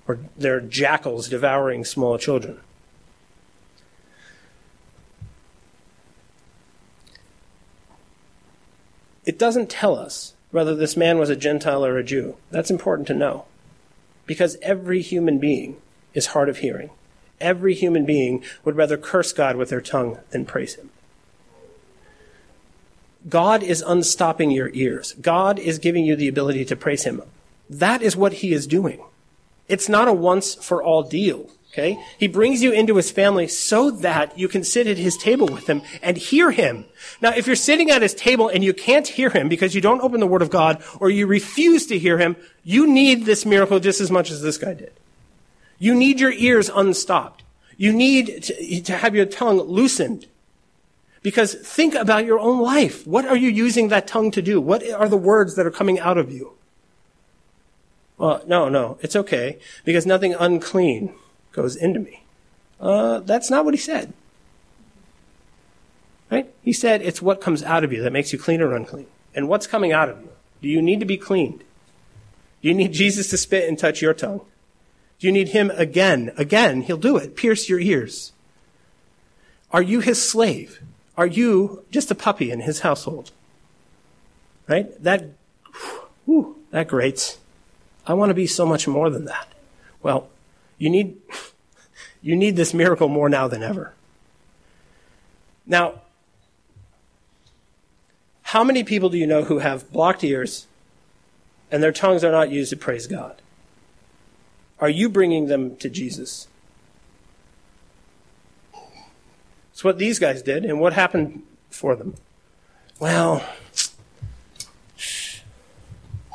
[0.08, 2.58] Or there are jackals devouring small children?
[9.24, 12.38] It doesn't tell us whether this man was a Gentile or a Jew.
[12.50, 13.44] That's important to know.
[14.26, 15.76] Because every human being
[16.12, 16.90] is hard of hearing.
[17.40, 20.90] Every human being would rather curse God with their tongue than praise him.
[23.28, 25.14] God is unstopping your ears.
[25.20, 27.22] God is giving you the ability to praise Him.
[27.68, 29.02] That is what He is doing.
[29.68, 31.50] It's not a once for all deal.
[31.72, 32.02] Okay?
[32.18, 35.68] He brings you into his family so that you can sit at his table with
[35.68, 36.86] him and hear him.
[37.20, 40.00] Now, if you're sitting at his table and you can't hear him because you don't
[40.00, 43.80] open the word of God or you refuse to hear him, you need this miracle
[43.80, 44.92] just as much as this guy did.
[45.78, 47.44] You need your ears unstopped.
[47.76, 50.26] You need to, to have your tongue loosened
[51.22, 53.06] because think about your own life.
[53.06, 54.60] What are you using that tongue to do?
[54.60, 56.52] What are the words that are coming out of you?
[58.16, 61.14] Well, no, no, it's okay because nothing unclean
[61.52, 62.24] goes into me.
[62.80, 64.12] Uh, that's not what he said.
[66.30, 66.52] Right?
[66.62, 69.06] He said it's what comes out of you that makes you clean or unclean.
[69.34, 70.30] And what's coming out of you?
[70.60, 71.60] Do you need to be cleaned?
[72.60, 74.40] Do you need Jesus to spit and touch your tongue?
[75.18, 76.32] Do you need him again?
[76.36, 77.36] Again, he'll do it.
[77.36, 78.32] Pierce your ears.
[79.70, 80.80] Are you his slave?
[81.18, 83.32] Are you just a puppy in his household?
[84.68, 85.02] Right?
[85.02, 85.24] That,
[86.24, 87.38] whew, that grates.
[88.06, 89.48] I want to be so much more than that.
[90.00, 90.28] Well,
[90.78, 91.16] you need,
[92.22, 93.94] you need this miracle more now than ever.
[95.66, 96.02] Now,
[98.42, 100.68] how many people do you know who have blocked ears
[101.68, 103.42] and their tongues are not used to praise God?
[104.78, 106.46] Are you bringing them to Jesus?
[109.78, 112.16] It's what these guys did, and what happened for them?
[112.98, 113.48] Well,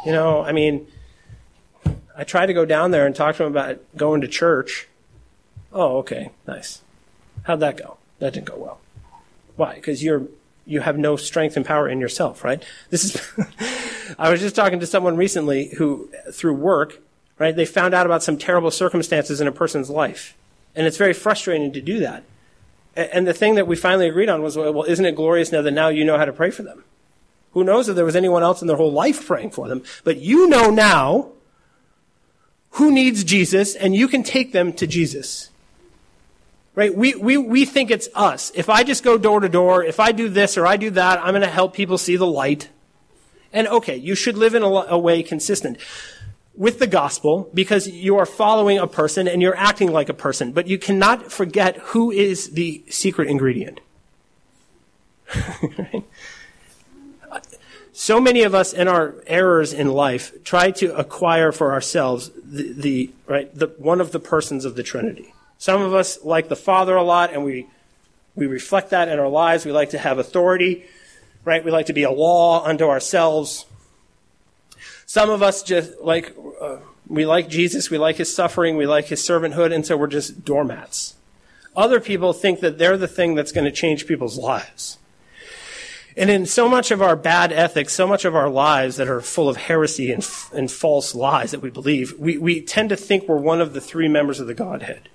[0.06, 0.88] you know, I mean,
[2.16, 4.88] I tried to go down there and talk to them about going to church.
[5.74, 6.84] Oh, okay, nice.
[7.42, 7.98] How'd that go?
[8.20, 8.80] That didn't go well.
[9.58, 9.76] Why?
[9.76, 10.24] Because you're
[10.66, 12.64] you have no strength and power in yourself, right?
[12.92, 14.16] This is.
[14.18, 17.02] I was just talking to someone recently who, through work,
[17.40, 20.34] right, they found out about some terrible circumstances in a person's life,
[20.78, 22.24] and it's very frustrating to do that.
[22.96, 25.72] And the thing that we finally agreed on was, well, isn't it glorious now that
[25.72, 26.84] now you know how to pray for them?
[27.54, 29.84] Who knows if there was anyone else in their whole life praying for them?
[30.04, 31.30] But you know now
[32.72, 35.50] who needs Jesus, and you can take them to Jesus.
[36.76, 36.96] Right?
[36.96, 38.52] We, we, we think it's us.
[38.56, 41.20] If I just go door to door, if I do this or I do that,
[41.20, 42.70] I'm going to help people see the light.
[43.52, 45.78] And okay, you should live in a, a way consistent
[46.56, 50.52] with the gospel because you are following a person and you're acting like a person,
[50.52, 53.80] but you cannot forget who is the secret ingredient.
[57.96, 62.74] So many of us in our errors in life try to acquire for ourselves the,
[62.74, 65.32] the right the one of the persons of the Trinity.
[65.60, 67.68] Some of us like the Father a lot, and we
[68.34, 69.64] we reflect that in our lives.
[69.64, 70.86] We like to have authority,
[71.46, 71.64] right?
[71.64, 73.68] We like to be a law unto ourselves.
[75.14, 79.06] Some of us just like, uh, we like Jesus, we like his suffering, we like
[79.06, 81.14] his servanthood, and so we're just doormats.
[81.76, 84.98] Other people think that they're the thing that's going to change people's lives.
[86.18, 89.22] And in so much of our bad ethics, so much of our lives that are
[89.22, 93.28] full of heresy and, and false lies that we believe, we, we tend to think
[93.28, 95.10] we're one of the three members of the Godhead.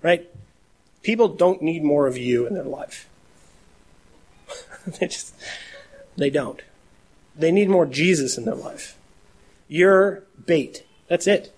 [0.00, 0.26] Right?
[1.02, 3.10] People don't need more of you in their life.
[4.86, 5.34] they just,
[6.16, 6.62] they don't.
[7.36, 8.96] They need more Jesus in their life.
[9.68, 10.84] You're bait.
[11.08, 11.54] That's it.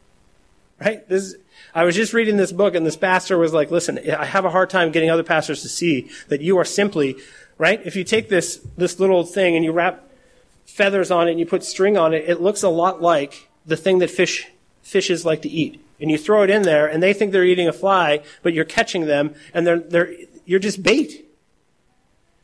[0.80, 1.08] Right?
[1.08, 1.36] This is,
[1.74, 4.50] I was just reading this book and this pastor was like, listen, I have a
[4.50, 7.16] hard time getting other pastors to see that you are simply,
[7.56, 7.80] right?
[7.84, 10.04] If you take this, this little thing and you wrap
[10.66, 13.76] feathers on it and you put string on it, it looks a lot like the
[13.76, 14.48] thing that fish,
[14.82, 15.84] fishes like to eat.
[16.00, 18.64] And you throw it in there and they think they're eating a fly, but you're
[18.64, 20.14] catching them and they're, they're,
[20.46, 21.27] you're just bait.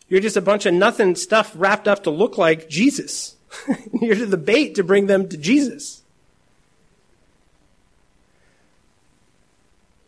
[0.09, 3.37] You're just a bunch of nothing stuff wrapped up to look like Jesus.
[4.01, 6.03] you're the bait to bring them to Jesus.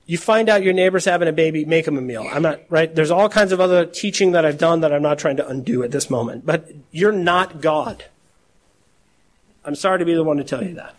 [0.06, 2.24] You find out your neighbor's having a baby, make them a meal.
[2.30, 2.94] I'm not, right?
[2.94, 5.82] There's all kinds of other teaching that I've done that I'm not trying to undo
[5.82, 6.46] at this moment.
[6.46, 8.04] But you're not God.
[9.64, 10.94] I'm sorry to be the one to tell you that.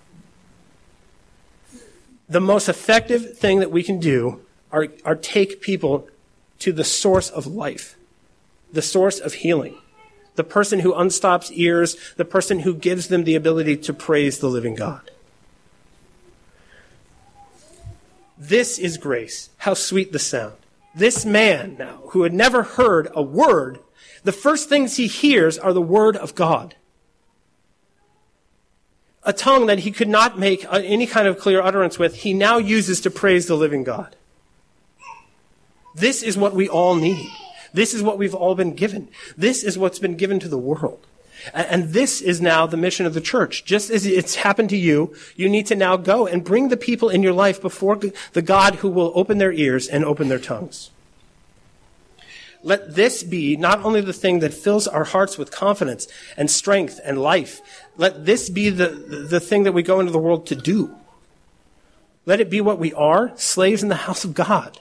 [2.28, 4.41] The most effective thing that we can do
[4.74, 6.10] are, are take people
[6.60, 7.97] to the source of life,
[8.72, 9.78] the source of healing,
[10.36, 14.49] the person who unstops ears, the person who gives them the ability to praise the
[14.49, 15.11] living God.
[18.38, 19.49] This is grace.
[19.57, 20.53] How sweet the sound.
[20.93, 23.80] This man now, who had never heard a word,
[24.24, 26.76] the first things he hears are the word of God.
[29.24, 32.57] A tongue that he could not make any kind of clear utterance with, he now
[32.57, 34.15] uses to praise the living God.
[35.95, 37.32] This is what we all need.
[37.78, 39.07] This is what we've all been given.
[39.38, 41.05] This is what's been given to the world.
[41.53, 43.65] And this is now the mission of the church.
[43.65, 47.09] Just as it's happened to you, you need to now go and bring the people
[47.09, 47.95] in your life before
[48.34, 50.89] the God who will open their ears and open their tongues.
[52.63, 56.99] Let this be not only the thing that fills our hearts with confidence and strength
[57.05, 57.61] and life,
[57.95, 60.95] let this be the, the thing that we go into the world to do.
[62.25, 64.80] Let it be what we are, slaves in the house of God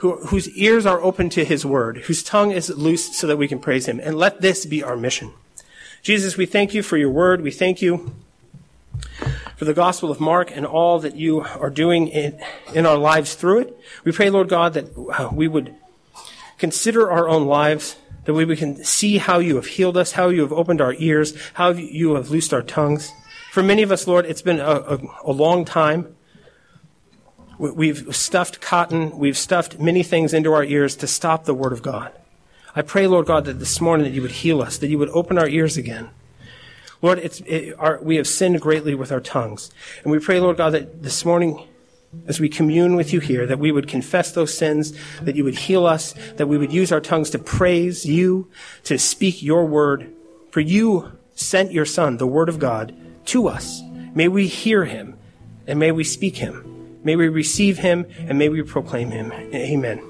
[0.00, 3.46] who, whose ears are open to his word, whose tongue is loose so that we
[3.46, 4.00] can praise him.
[4.02, 5.32] And let this be our mission.
[6.02, 7.42] Jesus, we thank you for your word.
[7.42, 8.14] We thank you
[9.56, 12.40] for the Gospel of Mark and all that you are doing in,
[12.72, 13.78] in our lives through it.
[14.02, 15.74] We pray, Lord God, that uh, we would
[16.56, 20.40] consider our own lives, that we can see how you have healed us, how you
[20.40, 23.12] have opened our ears, how you have loosed our tongues.
[23.52, 26.16] For many of us, Lord, it's been a, a, a long time.
[27.60, 31.82] We've stuffed cotton, we've stuffed many things into our ears to stop the Word of
[31.82, 32.10] God.
[32.74, 35.10] I pray, Lord God, that this morning that you would heal us, that you would
[35.10, 36.08] open our ears again.
[37.02, 39.70] Lord, it's, it, our, we have sinned greatly with our tongues.
[40.02, 41.62] And we pray, Lord God, that this morning,
[42.26, 45.58] as we commune with you here, that we would confess those sins, that you would
[45.58, 48.48] heal us, that we would use our tongues to praise you,
[48.84, 50.10] to speak your word.
[50.50, 52.96] For you sent your Son, the Word of God,
[53.26, 53.82] to us.
[54.14, 55.18] May we hear him
[55.66, 56.69] and may we speak him.
[57.02, 59.32] May we receive him and may we proclaim him.
[59.32, 60.09] Amen.